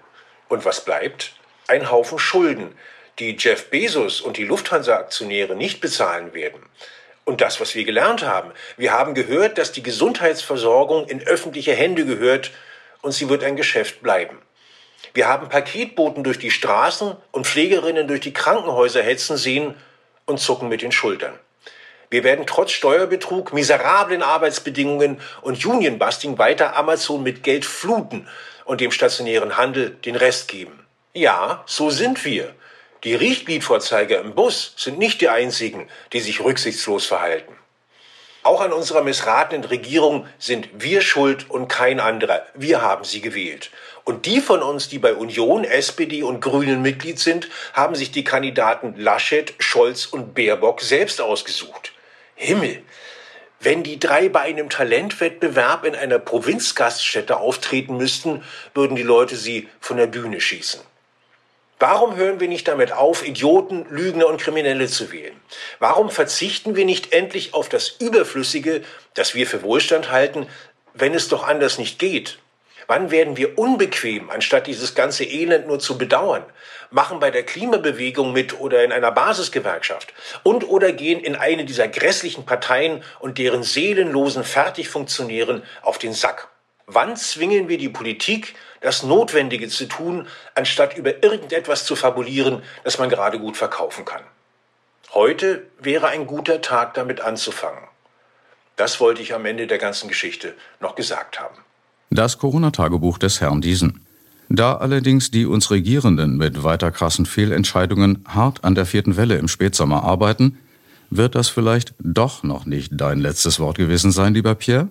Und 0.49 0.65
was 0.65 0.83
bleibt? 0.83 1.33
Ein 1.67 1.91
Haufen 1.91 2.17
Schulden, 2.17 2.75
die 3.19 3.35
Jeff 3.37 3.69
Bezos 3.69 4.21
und 4.21 4.37
die 4.37 4.45
Lufthansa-Aktionäre 4.45 5.55
nicht 5.55 5.81
bezahlen 5.81 6.33
werden. 6.33 6.65
Und 7.23 7.39
das, 7.39 7.61
was 7.61 7.75
wir 7.75 7.83
gelernt 7.83 8.23
haben. 8.23 8.51
Wir 8.75 8.91
haben 8.91 9.13
gehört, 9.13 9.59
dass 9.59 9.71
die 9.71 9.83
Gesundheitsversorgung 9.83 11.07
in 11.07 11.21
öffentliche 11.21 11.73
Hände 11.73 12.07
gehört 12.07 12.49
und 13.03 13.11
sie 13.11 13.29
wird 13.29 13.43
ein 13.43 13.55
Geschäft 13.55 14.01
bleiben. 14.01 14.41
Wir 15.13 15.27
haben 15.27 15.49
Paketboten 15.49 16.23
durch 16.23 16.39
die 16.39 16.49
Straßen 16.49 17.15
und 17.31 17.45
Pflegerinnen 17.45 18.07
durch 18.07 18.21
die 18.21 18.33
Krankenhäuser 18.33 19.03
hetzen 19.03 19.37
sehen 19.37 19.75
und 20.25 20.39
zucken 20.39 20.69
mit 20.69 20.81
den 20.81 20.91
Schultern. 20.91 21.37
Wir 22.09 22.23
werden 22.23 22.45
trotz 22.47 22.71
Steuerbetrug, 22.71 23.53
miserablen 23.53 24.23
Arbeitsbedingungen 24.23 25.19
und 25.41 25.63
Unionbusting 25.65 26.37
weiter 26.37 26.75
Amazon 26.75 27.23
mit 27.23 27.43
Geld 27.43 27.65
fluten 27.65 28.27
und 28.65 28.81
dem 28.81 28.91
stationären 28.91 29.57
Handel 29.57 29.91
den 29.91 30.15
Rest 30.15 30.47
geben. 30.47 30.85
Ja, 31.13 31.63
so 31.67 31.89
sind 31.89 32.23
wir. 32.25 32.53
Die 33.03 33.15
Riechgliedvorzeiger 33.15 34.19
im 34.19 34.33
Bus 34.33 34.73
sind 34.77 34.97
nicht 34.97 35.21
die 35.21 35.29
einzigen, 35.29 35.89
die 36.13 36.21
sich 36.21 36.39
rücksichtslos 36.39 37.05
verhalten. 37.05 37.53
Auch 38.43 38.59
an 38.59 38.73
unserer 38.73 39.03
missratenen 39.03 39.63
Regierung 39.63 40.27
sind 40.37 40.67
wir 40.73 41.01
schuld 41.01 41.49
und 41.49 41.69
kein 41.69 42.01
anderer. 42.01 42.45
Wir 42.53 42.81
haben 42.81 43.05
sie 43.05 43.21
gewählt. 43.21 43.71
Und 44.03 44.25
die 44.25 44.41
von 44.41 44.61
uns, 44.61 44.89
die 44.89 44.99
bei 44.99 45.13
Union, 45.13 45.63
SPD 45.63 46.23
und 46.23 46.41
Grünen 46.41 46.81
Mitglied 46.81 47.19
sind, 47.19 47.47
haben 47.71 47.95
sich 47.95 48.11
die 48.11 48.25
Kandidaten 48.25 48.95
Laschet, 48.97 49.53
Scholz 49.59 50.05
und 50.05 50.35
Baerbock 50.35 50.81
selbst 50.81 51.21
ausgesucht. 51.21 51.93
Himmel! 52.35 52.83
Wenn 53.61 53.81
die 53.81 53.97
drei 53.97 54.27
bei 54.27 54.41
einem 54.41 54.69
Talentwettbewerb 54.69 55.85
in 55.85 55.95
einer 55.95 56.19
Provinzgaststätte 56.19 57.37
auftreten 57.37 57.95
müssten, 57.95 58.43
würden 58.73 58.97
die 58.97 59.03
Leute 59.03 59.37
sie 59.37 59.69
von 59.79 59.95
der 59.95 60.07
Bühne 60.07 60.41
schießen. 60.41 60.81
Warum 61.85 62.15
hören 62.15 62.39
wir 62.39 62.47
nicht 62.47 62.69
damit 62.69 62.93
auf, 62.93 63.27
Idioten, 63.27 63.85
Lügner 63.89 64.27
und 64.27 64.39
Kriminelle 64.39 64.87
zu 64.87 65.11
wählen? 65.11 65.35
Warum 65.79 66.09
verzichten 66.09 66.77
wir 66.77 66.85
nicht 66.85 67.11
endlich 67.11 67.53
auf 67.53 67.67
das 67.67 67.89
Überflüssige, 67.89 68.83
das 69.15 69.35
wir 69.35 69.45
für 69.45 69.63
Wohlstand 69.63 70.09
halten, 70.09 70.47
wenn 70.93 71.13
es 71.13 71.27
doch 71.27 71.45
anders 71.45 71.79
nicht 71.79 71.99
geht? 71.99 72.39
Wann 72.87 73.11
werden 73.11 73.35
wir 73.35 73.59
unbequem, 73.59 74.29
anstatt 74.29 74.67
dieses 74.67 74.95
ganze 74.95 75.25
Elend 75.25 75.67
nur 75.67 75.79
zu 75.79 75.97
bedauern? 75.97 76.45
Machen 76.89 77.19
bei 77.19 77.31
der 77.31 77.43
Klimabewegung 77.43 78.31
mit 78.31 78.61
oder 78.61 78.85
in 78.85 78.93
einer 78.93 79.11
Basisgewerkschaft 79.11 80.13
und 80.43 80.69
oder 80.69 80.93
gehen 80.93 81.19
in 81.19 81.35
eine 81.35 81.65
dieser 81.65 81.89
grässlichen 81.89 82.45
Parteien 82.45 83.03
und 83.19 83.37
deren 83.37 83.63
seelenlosen 83.63 84.45
Fertigfunktionären 84.45 85.63
auf 85.81 85.97
den 85.97 86.13
Sack. 86.13 86.47
Wann 86.87 87.15
zwingen 87.15 87.69
wir 87.69 87.77
die 87.77 87.89
Politik, 87.89 88.55
das 88.81 89.03
Notwendige 89.03 89.69
zu 89.69 89.85
tun, 89.87 90.27
anstatt 90.55 90.97
über 90.97 91.23
irgendetwas 91.23 91.85
zu 91.85 91.95
fabulieren, 91.95 92.61
das 92.83 92.99
man 92.99 93.09
gerade 93.09 93.39
gut 93.39 93.55
verkaufen 93.55 94.03
kann? 94.05 94.21
Heute 95.13 95.65
wäre 95.79 96.07
ein 96.07 96.27
guter 96.27 96.61
Tag 96.61 96.93
damit 96.95 97.21
anzufangen. 97.21 97.83
Das 98.75 98.99
wollte 98.99 99.21
ich 99.21 99.33
am 99.33 99.45
Ende 99.45 99.67
der 99.67 99.77
ganzen 99.77 100.07
Geschichte 100.07 100.55
noch 100.81 100.95
gesagt 100.95 101.39
haben. 101.39 101.55
Das 102.09 102.37
Corona-Tagebuch 102.37 103.17
des 103.17 103.39
Herrn 103.39 103.61
Diesen. 103.61 104.05
Da 104.49 104.75
allerdings 104.75 105.31
die 105.31 105.45
uns 105.45 105.71
Regierenden 105.71 106.37
mit 106.37 106.63
weiter 106.63 106.91
krassen 106.91 107.25
Fehlentscheidungen 107.25 108.25
hart 108.27 108.63
an 108.63 108.75
der 108.75 108.85
vierten 108.85 109.15
Welle 109.15 109.37
im 109.37 109.47
Spätsommer 109.47 110.03
arbeiten, 110.03 110.59
wird 111.09 111.35
das 111.35 111.49
vielleicht 111.49 111.93
doch 111.99 112.43
noch 112.43 112.65
nicht 112.65 112.91
dein 112.93 113.19
letztes 113.19 113.59
Wort 113.59 113.77
gewesen 113.77 114.11
sein, 114.11 114.33
lieber 114.33 114.55
Pierre? 114.55 114.89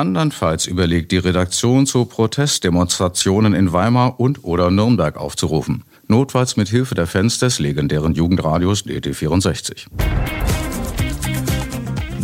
Andernfalls 0.00 0.66
überlegt 0.66 1.12
die 1.12 1.18
Redaktion 1.18 1.84
zu 1.84 2.06
Protestdemonstrationen 2.06 3.52
in 3.52 3.70
Weimar 3.74 4.18
und 4.18 4.44
oder 4.44 4.70
Nürnberg 4.70 5.18
aufzurufen. 5.18 5.84
Notfalls 6.08 6.56
mit 6.56 6.70
Hilfe 6.70 6.94
der 6.94 7.06
Fans 7.06 7.38
des 7.38 7.58
legendären 7.58 8.14
Jugendradios 8.14 8.86
DT64. 8.86 9.88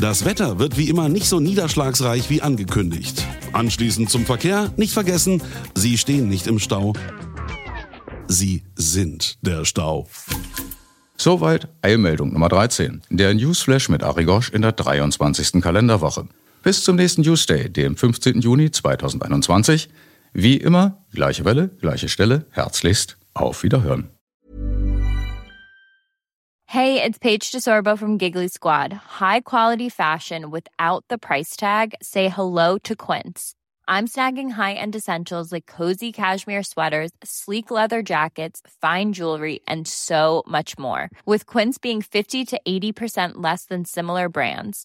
Das 0.01 0.25
Wetter 0.25 0.59
wird 0.59 0.79
wie 0.79 0.89
immer 0.89 1.11
nicht 1.11 1.29
so 1.29 1.39
niederschlagsreich 1.39 2.31
wie 2.31 2.41
angekündigt. 2.41 3.23
Anschließend 3.53 4.09
zum 4.09 4.25
Verkehr, 4.25 4.73
nicht 4.79 4.95
vergessen, 4.95 5.43
Sie 5.75 5.99
stehen 5.99 6.31
nicht 6.31 6.47
im 6.47 6.59
Stau. 6.59 6.95
Sie 8.27 8.63
sind 8.77 9.37
der 9.43 9.67
Stau. 9.67 10.09
Soweit 11.19 11.69
Eilmeldung 11.83 12.33
Nummer 12.33 12.49
13. 12.49 13.03
Der 13.11 13.35
Newsflash 13.35 13.91
mit 13.91 14.03
Arigosch 14.03 14.49
in 14.49 14.63
der 14.63 14.73
23. 14.73 15.61
Kalenderwoche. 15.61 16.27
Bis 16.67 16.83
zum 16.83 16.97
nächsten 16.97 17.23
Newsday, 17.23 17.69
dem 17.69 17.97
15. 17.97 18.41
Juni 18.41 18.73
2021. 18.73 19.89
Wie 20.33 20.57
immer, 20.57 20.97
gleiche 21.13 21.45
Welle, 21.45 21.69
gleiche 21.69 22.09
Stelle. 22.09 22.45
Herzlichst 22.51 23.17
auf 23.35 23.63
Wiederhören. 23.63 24.11
Hey, 26.65 27.01
it's 27.01 27.21
Paige 27.21 27.53
DeSorbo 27.53 27.97
from 27.97 28.19
Giggly 28.19 28.49
Squad. 28.49 28.93
High 29.21 29.43
quality 29.43 29.89
fashion 29.89 30.51
without 30.51 31.05
the 31.09 31.19
price 31.19 31.55
tag. 31.55 31.95
Say 32.03 32.29
hello 32.29 32.79
to 32.83 32.97
Quince. 32.97 33.55
I'm 33.87 34.09
snagging 34.09 34.55
high-end 34.55 34.97
essentials 34.97 35.53
like 35.53 35.67
cozy 35.67 36.11
cashmere 36.11 36.65
sweaters, 36.65 37.13
sleek 37.23 37.71
leather 37.71 38.03
jackets, 38.03 38.61
fine 38.83 39.13
jewelry, 39.13 39.61
and 39.69 39.87
so 39.87 40.43
much 40.49 40.77
more. 40.77 41.11
With 41.25 41.47
Quince 41.47 41.79
being 41.79 42.03
50 42.03 42.45
to 42.47 42.61
80% 42.67 43.35
less 43.37 43.67
than 43.67 43.85
similar 43.85 44.29
brands. 44.29 44.85